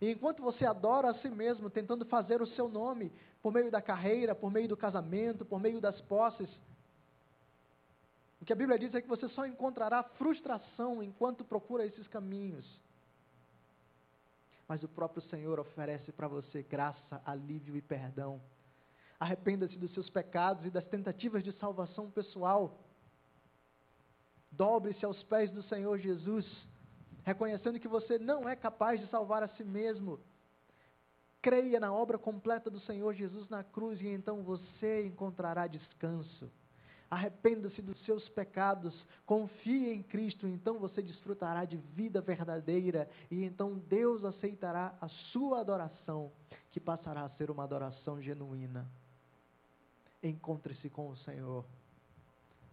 E 0.00 0.10
enquanto 0.10 0.42
você 0.42 0.66
adora 0.66 1.10
a 1.10 1.14
si 1.14 1.28
mesmo, 1.28 1.70
tentando 1.70 2.04
fazer 2.04 2.42
o 2.42 2.46
seu 2.46 2.68
nome 2.68 3.10
por 3.42 3.52
meio 3.52 3.70
da 3.70 3.80
carreira, 3.80 4.34
por 4.34 4.50
meio 4.50 4.68
do 4.68 4.76
casamento, 4.76 5.44
por 5.44 5.58
meio 5.58 5.80
das 5.80 6.00
posses, 6.02 6.48
o 8.40 8.44
que 8.44 8.52
a 8.52 8.56
Bíblia 8.56 8.78
diz 8.78 8.94
é 8.94 9.00
que 9.00 9.08
você 9.08 9.28
só 9.30 9.46
encontrará 9.46 10.02
frustração 10.02 11.02
enquanto 11.02 11.44
procura 11.44 11.86
esses 11.86 12.06
caminhos 12.08 12.66
mas 14.68 14.82
o 14.82 14.88
próprio 14.88 15.22
Senhor 15.22 15.60
oferece 15.60 16.10
para 16.12 16.26
você 16.26 16.62
graça, 16.62 17.20
alívio 17.24 17.76
e 17.76 17.82
perdão. 17.82 18.40
Arrependa-se 19.18 19.78
dos 19.78 19.92
seus 19.92 20.10
pecados 20.10 20.66
e 20.66 20.70
das 20.70 20.84
tentativas 20.86 21.42
de 21.42 21.52
salvação 21.52 22.10
pessoal. 22.10 22.78
Dobre-se 24.56 25.04
aos 25.04 25.22
pés 25.24 25.50
do 25.50 25.62
Senhor 25.64 25.98
Jesus, 25.98 26.46
reconhecendo 27.24 27.78
que 27.78 27.86
você 27.86 28.18
não 28.18 28.48
é 28.48 28.56
capaz 28.56 28.98
de 28.98 29.06
salvar 29.08 29.42
a 29.42 29.48
si 29.48 29.62
mesmo. 29.62 30.18
Creia 31.42 31.78
na 31.78 31.92
obra 31.92 32.18
completa 32.18 32.70
do 32.70 32.80
Senhor 32.80 33.12
Jesus 33.12 33.48
na 33.50 33.62
cruz 33.62 34.00
e 34.00 34.08
então 34.08 34.42
você 34.42 35.06
encontrará 35.06 35.66
descanso. 35.66 36.50
Arrependa-se 37.10 37.82
dos 37.82 38.02
seus 38.04 38.28
pecados, 38.30 38.92
confie 39.24 39.92
em 39.92 40.02
Cristo, 40.02 40.48
então 40.48 40.78
você 40.78 41.02
desfrutará 41.02 41.64
de 41.64 41.76
vida 41.76 42.20
verdadeira 42.20 43.08
e 43.30 43.44
então 43.44 43.78
Deus 43.78 44.24
aceitará 44.24 44.96
a 45.00 45.08
sua 45.08 45.60
adoração, 45.60 46.32
que 46.72 46.80
passará 46.80 47.24
a 47.24 47.30
ser 47.30 47.50
uma 47.50 47.62
adoração 47.62 48.20
genuína. 48.22 48.90
Encontre-se 50.22 50.88
com 50.88 51.10
o 51.10 51.16
Senhor 51.18 51.64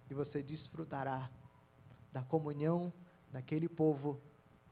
e 0.10 0.14
você 0.14 0.42
desfrutará 0.42 1.30
da 2.14 2.22
comunhão 2.22 2.94
daquele 3.32 3.68
povo 3.68 4.22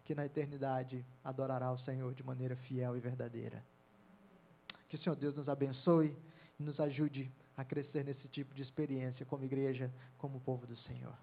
que 0.06 0.14
na 0.14 0.26
eternidade 0.26 1.04
adorará 1.24 1.72
o 1.72 1.80
Senhor 1.80 2.14
de 2.14 2.24
maneira 2.24 2.56
fiel 2.56 2.96
e 2.96 3.00
verdadeira. 3.00 3.64
Que 4.88 4.96
o 4.96 5.00
Senhor 5.00 5.16
Deus 5.16 5.36
nos 5.36 5.50
abençoe 5.50 6.16
e 6.60 6.64
nos 6.64 6.80
ajude 6.80 7.32
a 7.58 7.66
crescer 7.66 8.06
nesse 8.06 8.28
tipo 8.28 8.54
de 8.54 8.62
experiência 8.62 9.26
como 9.26 9.44
igreja, 9.44 9.92
como 10.18 10.40
povo 10.40 10.68
do 10.68 10.78
Senhor. 10.78 11.18